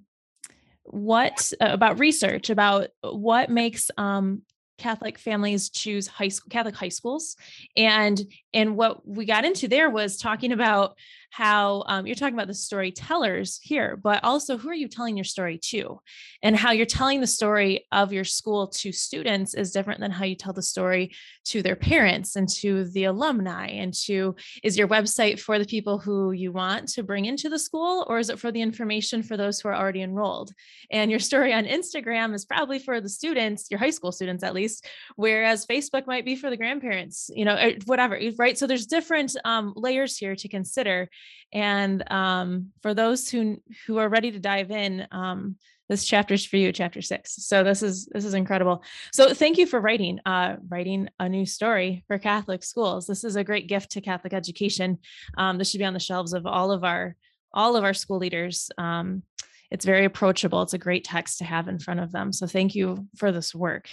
what 0.84 1.52
about 1.60 2.00
research 2.00 2.50
about 2.50 2.88
what 3.02 3.50
makes 3.50 3.92
um, 3.98 4.42
Catholic 4.78 5.18
families 5.18 5.70
choose 5.70 6.08
high 6.08 6.28
school 6.28 6.50
Catholic 6.50 6.76
high 6.76 6.90
schools, 6.90 7.36
and 7.76 8.22
and 8.56 8.78
what 8.78 9.08
we 9.08 9.26
got 9.26 9.46
into 9.46 9.68
there 9.68 9.90
was 9.90 10.18
talking 10.18 10.52
about 10.52 10.96
how 11.36 11.84
um, 11.88 12.08
you're 12.08 12.16
talking 12.16 12.34
about 12.34 12.48
the 12.48 12.54
storytellers 12.54 13.60
here, 13.62 13.98
but 13.98 14.24
also 14.24 14.58
who 14.58 14.70
are 14.70 14.74
you 14.74 14.88
telling 14.88 15.18
your 15.18 15.26
story 15.26 15.58
to? 15.58 16.00
And 16.42 16.56
how 16.56 16.72
you're 16.72 16.86
telling 16.86 17.20
the 17.20 17.28
story 17.28 17.86
of 17.92 18.14
your 18.14 18.24
school 18.24 18.68
to 18.68 18.94
students 18.94 19.54
is 19.54 19.74
different 19.74 20.00
than 20.00 20.12
how 20.12 20.24
you 20.24 20.36
tell 20.36 20.54
the 20.54 20.62
story 20.62 21.14
to 21.48 21.62
their 21.62 21.76
parents 21.76 22.38
and 22.38 22.48
to 22.48 22.86
the 22.86 23.04
alumni 23.04 23.68
and 23.68 23.94
to 24.06 24.34
is 24.64 24.78
your 24.78 24.88
website 24.88 25.38
for 25.38 25.60
the 25.60 25.66
people 25.66 25.98
who 25.98 26.32
you 26.32 26.54
want 26.54 26.88
to 26.90 27.04
bring 27.04 27.26
into 27.26 27.50
the 27.50 27.60
school 27.60 28.06
or 28.08 28.18
is 28.18 28.30
it 28.30 28.40
for 28.40 28.52
the 28.52 28.62
information 28.62 29.22
for 29.22 29.36
those 29.36 29.60
who 29.60 29.68
are 29.68 29.76
already 29.76 30.04
enrolled? 30.04 30.54
And 30.90 31.12
your 31.12 31.20
story 31.20 31.54
on 31.54 31.66
Instagram 31.66 32.34
is 32.34 32.46
probably 32.46 32.80
for 32.80 33.02
the 33.02 33.10
students, 33.10 33.68
your 33.70 33.80
high 33.80 33.90
school 33.90 34.14
students 34.14 34.44
at 34.44 34.54
least, 34.54 34.88
whereas 35.18 35.66
Facebook 35.66 36.08
might 36.08 36.24
be 36.24 36.38
for 36.38 36.50
the 36.50 36.56
grandparents, 36.56 37.30
you 37.36 37.44
know, 37.44 37.56
eh, 37.56 37.78
whatever? 37.86 38.16
So 38.54 38.68
there's 38.68 38.86
different 38.86 39.36
um, 39.44 39.74
layers 39.76 40.18
here 40.18 40.36
to 40.36 40.48
consider 40.48 41.10
and 41.56 42.04
um, 42.12 42.72
for 42.82 42.94
those 42.94 43.30
who 43.30 43.62
who 43.88 43.98
are 43.98 44.10
ready 44.10 44.32
to 44.32 44.40
dive 44.40 44.72
in, 44.72 45.08
um, 45.12 45.56
this 45.88 46.04
chapter 46.04 46.34
is 46.34 46.46
for 46.46 46.58
you, 46.58 46.72
chapter 46.72 47.02
six. 47.02 47.36
So 47.46 47.64
this 47.64 47.84
is 47.84 48.08
this 48.08 48.26
is 48.26 48.34
incredible. 48.34 48.84
So 49.14 49.34
thank 49.34 49.58
you 49.58 49.66
for 49.66 49.80
writing 49.80 50.20
uh, 50.26 50.58
writing 50.68 51.10
a 51.20 51.30
new 51.30 51.46
story 51.46 52.04
for 52.08 52.18
Catholic 52.18 52.64
schools. 52.64 53.08
This 53.08 53.24
is 53.24 53.36
a 53.36 53.44
great 53.44 53.68
gift 53.68 53.92
to 53.92 54.02
Catholic 54.02 54.34
education. 54.34 55.00
Um, 55.38 55.58
this 55.58 55.70
should 55.70 55.78
be 55.78 55.86
on 55.86 55.94
the 55.94 56.00
shelves 56.00 56.34
of 56.34 56.46
all 56.46 56.72
of 56.72 56.84
our 56.84 57.16
all 57.54 57.76
of 57.76 57.84
our 57.84 57.94
school 57.94 58.18
leaders. 58.18 58.70
Um, 58.78 59.24
it's 59.72 59.86
very 59.86 60.06
approachable. 60.06 60.62
It's 60.62 60.74
a 60.74 60.80
great 60.80 61.04
text 61.04 61.40
to 61.40 61.46
have 61.46 61.68
in 61.68 61.80
front 61.80 62.00
of 62.00 62.12
them. 62.12 62.32
So 62.32 62.48
thank 62.48 62.76
you 62.76 63.08
for 63.18 63.32
this 63.32 63.54
work. 63.54 63.90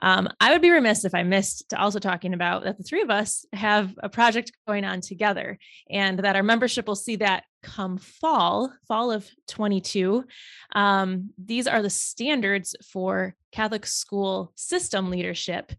Um, 0.00 0.28
I 0.40 0.52
would 0.52 0.62
be 0.62 0.70
remiss 0.70 1.04
if 1.04 1.14
I 1.14 1.22
missed 1.22 1.70
to 1.70 1.80
also 1.80 1.98
talking 1.98 2.34
about 2.34 2.64
that 2.64 2.78
the 2.78 2.84
three 2.84 3.02
of 3.02 3.10
us 3.10 3.44
have 3.52 3.94
a 4.02 4.08
project 4.08 4.52
going 4.66 4.84
on 4.84 5.00
together 5.00 5.58
and 5.90 6.18
that 6.20 6.36
our 6.36 6.42
membership 6.42 6.86
will 6.86 6.94
see 6.94 7.16
that 7.16 7.44
come 7.62 7.98
fall, 7.98 8.72
fall 8.86 9.10
of 9.10 9.28
22. 9.48 10.24
Um, 10.74 11.30
these 11.38 11.66
are 11.66 11.82
the 11.82 11.90
standards 11.90 12.76
for 12.92 13.34
Catholic 13.52 13.86
school 13.86 14.52
system 14.54 15.10
leadership. 15.10 15.72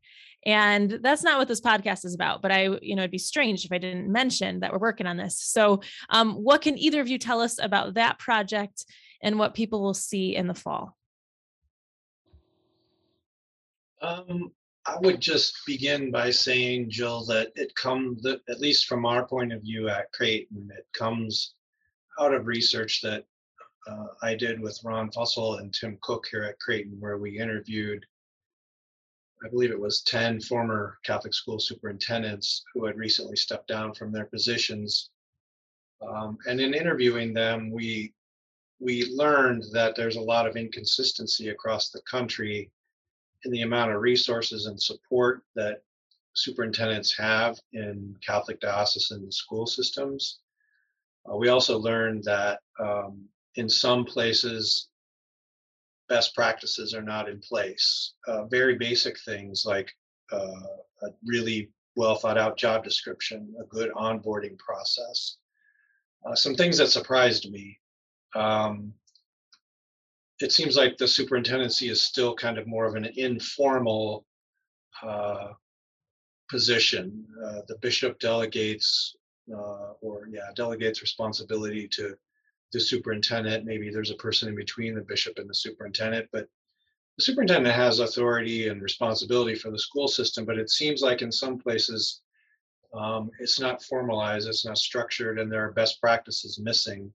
And 0.46 1.00
that's 1.02 1.24
not 1.24 1.40
what 1.40 1.48
this 1.48 1.62
podcast 1.62 2.06
is 2.06 2.14
about, 2.14 2.42
but 2.42 2.52
I, 2.52 2.78
you 2.82 2.96
know, 2.96 3.02
it'd 3.02 3.12
be 3.12 3.18
strange 3.18 3.66
if 3.66 3.72
I 3.72 3.80
didn't 3.80 4.12
mention 4.12 4.60
that 4.60 4.72
we're 4.72 4.78
working 4.78 5.08
on 5.08 5.18
this. 5.18 5.40
So, 5.40 5.82
um, 6.10 6.34
what 6.34 6.62
can 6.62 6.78
either 6.78 7.02
of 7.02 7.08
you 7.08 7.18
tell 7.18 7.42
us 7.42 7.58
about 7.60 7.96
that 7.96 8.20
project 8.20 8.86
and 9.26 9.40
what 9.40 9.56
people 9.56 9.82
will 9.82 9.96
see 9.96 10.36
in 10.36 10.48
the 10.48 10.54
fall? 10.54 10.96
Um, 14.02 14.52
I 14.86 14.98
would 15.02 15.20
just 15.20 15.66
begin 15.66 16.12
by 16.12 16.30
saying, 16.30 16.92
Jill, 16.92 17.26
that 17.26 17.52
it 17.56 17.74
comes, 17.76 18.24
at 18.28 18.60
least 18.60 18.86
from 18.86 19.04
our 19.04 19.28
point 19.28 19.52
of 19.52 19.64
view 19.64 19.90
at 19.90 20.12
Creighton, 20.12 20.70
it 20.78 20.86
comes 20.94 21.56
out 22.20 22.36
of 22.36 22.46
research 22.46 23.02
that 23.02 23.26
uh, 23.90 24.06
I 24.22 24.36
did 24.36 24.62
with 24.62 24.80
Ron 24.84 25.10
Fussell 25.10 25.60
and 25.60 25.74
Tim 25.74 25.98
Cook 26.02 26.28
here 26.30 26.44
at 26.44 26.60
Creighton, 26.60 26.96
where 27.00 27.18
we 27.18 27.40
interviewed, 27.40 28.06
I 29.44 29.50
believe 29.50 29.72
it 29.72 29.80
was 29.80 30.04
10 30.04 30.40
former 30.42 31.00
Catholic 31.04 31.34
school 31.34 31.60
superintendents 31.60 32.64
who 32.76 32.86
had 32.86 32.96
recently 32.96 33.36
stepped 33.36 33.70
down 33.70 33.96
from 33.96 34.12
their 34.12 34.26
positions. 34.26 35.10
Um, 36.08 36.38
and 36.48 36.62
in 36.62 36.76
interviewing 36.76 37.34
them, 37.34 37.72
we 37.72 38.14
we 38.80 39.06
learned 39.14 39.64
that 39.72 39.96
there's 39.96 40.18
a 40.18 40.22
lot 40.22 40.48
of 40.48 40.56
inconsistency 40.56 41.50
across 41.50 41.90
the 41.90 42.02
country 42.10 42.72
in 43.44 43.52
the 43.52 43.62
amount 43.62 43.92
of 43.92 44.02
resources 44.02 44.66
and 44.66 44.82
support 44.82 45.44
that 45.56 45.84
superintendents 46.34 47.18
have 47.18 47.58
in 47.74 48.16
Catholic 48.26 48.60
diocesan 48.60 49.32
school 49.32 49.66
systems. 49.66 50.40
Uh, 51.30 51.38
we 51.38 51.50
also 51.50 51.78
learned 51.78 52.24
that 52.24 52.60
um, 52.80 53.24
in 53.56 53.70
some 53.70 54.04
places, 54.04 54.90
best 56.10 56.36
practices 56.36 56.94
are 56.94 57.02
not 57.02 57.30
in 57.30 57.40
place. 57.40 58.14
Uh, 58.28 58.46
very 58.46 58.78
basic 58.78 59.16
things 59.22 59.64
like 59.66 59.92
uh, 60.32 60.68
a 61.04 61.08
really 61.26 61.72
well 61.96 62.16
thought 62.16 62.38
out 62.38 62.58
job 62.58 62.84
description, 62.84 63.54
a 63.62 63.66
good 63.68 63.92
onboarding 63.94 64.58
process. 64.58 65.38
Uh, 66.26 66.36
some 66.36 66.56
things 66.56 66.78
that 66.78 66.90
surprised 66.90 67.50
me 67.50 67.80
um, 68.36 68.94
it 70.40 70.52
seems 70.52 70.76
like 70.76 70.98
the 70.98 71.08
superintendency 71.08 71.90
is 71.90 72.02
still 72.02 72.36
kind 72.36 72.58
of 72.58 72.68
more 72.68 72.86
of 72.86 72.96
an 72.96 73.08
informal 73.16 74.26
uh, 75.02 75.54
position. 76.50 77.26
Uh, 77.44 77.62
the 77.68 77.78
bishop 77.82 78.20
delegates, 78.20 79.16
uh, 79.54 79.94
or 80.02 80.28
yeah, 80.30 80.50
delegates 80.56 81.02
responsibility 81.02 81.88
to 81.88 82.16
the 82.74 82.80
superintendent. 82.80 83.66
Maybe 83.66 83.90
there's 83.90 84.12
a 84.12 84.16
person 84.16 84.50
in 84.50 84.56
between 84.56 84.96
the 84.96 85.02
bishop 85.02 85.40
and 85.40 85.50
the 85.50 85.56
superintendent, 85.56 86.28
but 86.32 86.48
the 87.18 87.24
superintendent 87.24 87.74
has 87.74 88.00
authority 88.00 88.68
and 88.68 88.82
responsibility 88.82 89.56
for 89.56 89.72
the 89.72 89.80
school 89.80 90.10
system. 90.10 90.44
But 90.44 90.58
it 90.58 90.70
seems 90.70 91.02
like 91.02 91.22
in 91.22 91.32
some 91.32 91.58
places 91.58 92.22
um, 92.94 93.32
it's 93.40 93.60
not 93.60 93.84
formalized, 93.84 94.48
it's 94.48 94.66
not 94.66 94.78
structured, 94.78 95.40
and 95.40 95.52
there 95.52 95.66
are 95.66 95.72
best 95.72 96.02
practices 96.02 96.60
missing. 96.60 97.14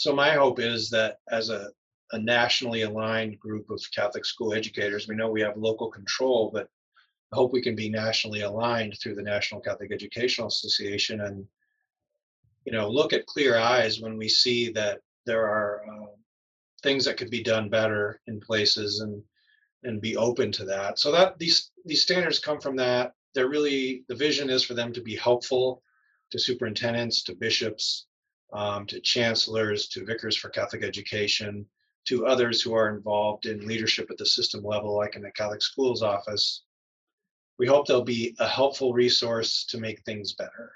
So 0.00 0.14
my 0.14 0.30
hope 0.30 0.60
is 0.60 0.88
that 0.90 1.18
as 1.30 1.50
a, 1.50 1.68
a 2.12 2.18
nationally 2.18 2.82
aligned 2.82 3.38
group 3.38 3.68
of 3.68 3.82
Catholic 3.94 4.24
school 4.24 4.54
educators, 4.54 5.06
we 5.06 5.14
know 5.14 5.28
we 5.28 5.42
have 5.42 5.58
local 5.58 5.90
control, 5.90 6.50
but 6.54 6.70
I 7.30 7.36
hope 7.36 7.52
we 7.52 7.60
can 7.60 7.76
be 7.76 7.90
nationally 7.90 8.40
aligned 8.40 8.96
through 8.96 9.16
the 9.16 9.22
National 9.22 9.60
Catholic 9.60 9.92
Educational 9.92 10.48
Association 10.48 11.20
and 11.20 11.46
you 12.64 12.72
know 12.72 12.88
look 12.88 13.12
at 13.12 13.26
clear 13.26 13.58
eyes 13.58 14.00
when 14.00 14.16
we 14.16 14.26
see 14.26 14.72
that 14.72 15.02
there 15.26 15.46
are 15.46 15.84
uh, 15.86 16.06
things 16.82 17.04
that 17.04 17.18
could 17.18 17.30
be 17.30 17.42
done 17.42 17.68
better 17.68 18.22
in 18.26 18.40
places 18.40 19.00
and 19.00 19.22
and 19.82 20.00
be 20.00 20.16
open 20.16 20.50
to 20.52 20.64
that. 20.64 20.98
So 20.98 21.12
that 21.12 21.38
these 21.38 21.72
these 21.84 22.04
standards 22.04 22.38
come 22.38 22.58
from 22.58 22.76
that. 22.76 23.12
They're 23.34 23.50
really 23.50 24.04
the 24.08 24.14
vision 24.14 24.48
is 24.48 24.64
for 24.64 24.72
them 24.72 24.94
to 24.94 25.02
be 25.02 25.16
helpful 25.16 25.82
to 26.30 26.38
superintendents, 26.38 27.22
to 27.24 27.34
bishops, 27.34 28.06
um, 28.52 28.86
to 28.86 29.00
chancellors, 29.00 29.88
to 29.88 30.04
vicars 30.04 30.36
for 30.36 30.48
Catholic 30.48 30.82
education, 30.82 31.66
to 32.06 32.26
others 32.26 32.62
who 32.62 32.74
are 32.74 32.94
involved 32.94 33.46
in 33.46 33.66
leadership 33.66 34.10
at 34.10 34.18
the 34.18 34.26
system 34.26 34.64
level, 34.64 34.96
like 34.96 35.16
in 35.16 35.22
the 35.22 35.30
Catholic 35.32 35.62
Schools 35.62 36.02
Office. 36.02 36.62
We 37.58 37.66
hope 37.66 37.86
they'll 37.86 38.02
be 38.02 38.34
a 38.38 38.48
helpful 38.48 38.92
resource 38.92 39.64
to 39.66 39.78
make 39.78 40.02
things 40.02 40.32
better. 40.32 40.72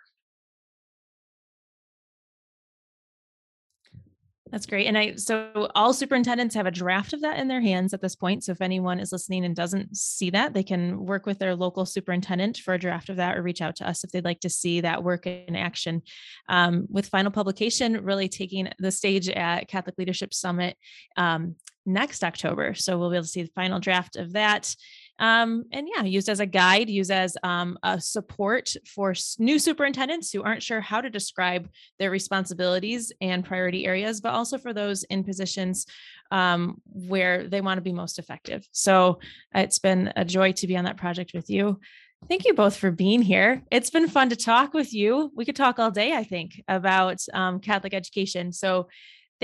That's 4.55 4.67
great. 4.67 4.87
And 4.87 4.97
I 4.97 5.17
so 5.17 5.69
all 5.75 5.93
superintendents 5.93 6.55
have 6.55 6.67
a 6.67 6.71
draft 6.71 7.13
of 7.13 7.23
that 7.23 7.41
in 7.41 7.49
their 7.49 7.61
hands 7.61 7.93
at 7.93 8.01
this 8.01 8.15
point. 8.15 8.45
So 8.45 8.53
if 8.53 8.61
anyone 8.61 9.01
is 9.01 9.11
listening 9.11 9.45
and 9.45 9.57
doesn't 9.57 9.97
see 9.97 10.31
that, 10.31 10.55
they 10.55 10.63
can 10.63 11.05
work 11.05 11.27
with 11.27 11.41
their 11.41 11.57
local 11.57 11.85
superintendent 11.85 12.59
for 12.59 12.73
a 12.73 12.79
draft 12.79 13.09
of 13.09 13.17
that 13.17 13.37
or 13.37 13.43
reach 13.43 13.61
out 13.61 13.75
to 13.77 13.89
us 13.89 14.05
if 14.05 14.13
they'd 14.13 14.25
like 14.25 14.39
to 14.43 14.49
see 14.49 14.81
that 14.83 15.03
work 15.03 15.27
in 15.27 15.57
action. 15.57 16.03
Um, 16.49 16.87
with 16.89 17.09
final 17.09 17.33
publication 17.33 18.05
really 18.05 18.29
taking 18.29 18.69
the 18.79 18.93
stage 18.93 19.29
at 19.29 19.67
Catholic 19.67 19.97
Leadership 19.99 20.33
Summit 20.33 20.77
um, 21.17 21.57
next 21.85 22.23
October. 22.23 22.75
So 22.75 22.97
we'll 22.97 23.11
be 23.11 23.17
able 23.17 23.25
to 23.25 23.29
see 23.29 23.43
the 23.43 23.51
final 23.57 23.81
draft 23.81 24.15
of 24.15 24.35
that 24.35 24.73
um, 25.19 25.65
and 25.73 25.89
yeah, 25.95 26.03
used 26.03 26.29
as 26.29 26.41
a 26.41 26.47
guide, 26.47 26.91
used 26.91 27.11
as 27.11 27.37
um, 27.43 27.79
a 27.83 28.01
support 28.01 28.75
for 28.87 29.15
new 29.39 29.59
superintendents 29.59 30.33
who 30.33 30.43
aren't 30.43 30.63
sure 30.63 30.81
how 30.81 31.01
to 31.01 31.11
describe 31.11 31.69
their 31.99 32.11
responsibilities 32.11 33.13
and 33.21 33.45
priority 33.45 33.87
areas, 33.87 34.21
but 34.21 34.35
also 34.35 34.59
for 34.59 34.73
those 34.73 35.05
in 35.05 35.23
positions 35.23 35.87
um, 36.31 36.81
where 36.87 37.47
they 37.47 37.61
want 37.61 37.79
to 37.79 37.83
be 37.83 37.93
most 37.93 38.19
effective. 38.19 38.67
So 38.73 39.21
it's 39.55 39.79
been 39.79 40.13
a 40.17 40.25
joy 40.25 40.53
to 40.53 40.67
be 40.67 40.77
on 40.77 40.85
that 40.85 40.97
project 40.97 41.33
with 41.33 41.49
you. 41.49 41.79
Thank 42.29 42.47
you 42.47 42.55
both 42.55 42.77
for 42.77 42.91
being 42.91 43.23
here. 43.23 43.63
It's 43.71 43.91
been 43.91 44.09
fun 44.09 44.31
to 44.31 44.37
talk 44.37 44.73
with 44.73 44.95
you. 44.95 45.31
We 45.37 45.45
could 45.45 45.57
talk 45.57 45.79
all 45.79 45.91
day, 45.91 46.15
I 46.15 46.25
think, 46.25 46.63
about 46.67 47.19
um, 47.35 47.61
Catholic 47.61 47.93
education. 47.93 48.53
So 48.53 48.89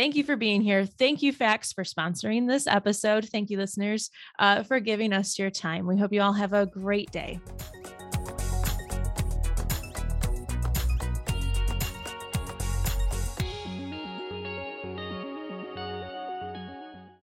Thank 0.01 0.17
you 0.17 0.25
for 0.25 0.35
being 0.35 0.63
here. 0.63 0.87
Thank 0.87 1.21
you, 1.21 1.31
FACTS, 1.31 1.75
for 1.75 1.85
sponsoring 1.85 2.49
this 2.49 2.67
episode. 2.67 3.29
Thank 3.29 3.51
you, 3.51 3.59
listeners, 3.59 4.09
uh, 4.39 4.63
for 4.63 4.81
giving 4.81 5.13
us 5.13 5.39
your 5.39 5.51
time. 5.51 5.87
We 5.87 5.99
hope 5.99 6.11
you 6.11 6.23
all 6.23 6.33
have 6.33 6.55
a 6.55 6.65
great 6.65 7.13
day. 7.13 7.39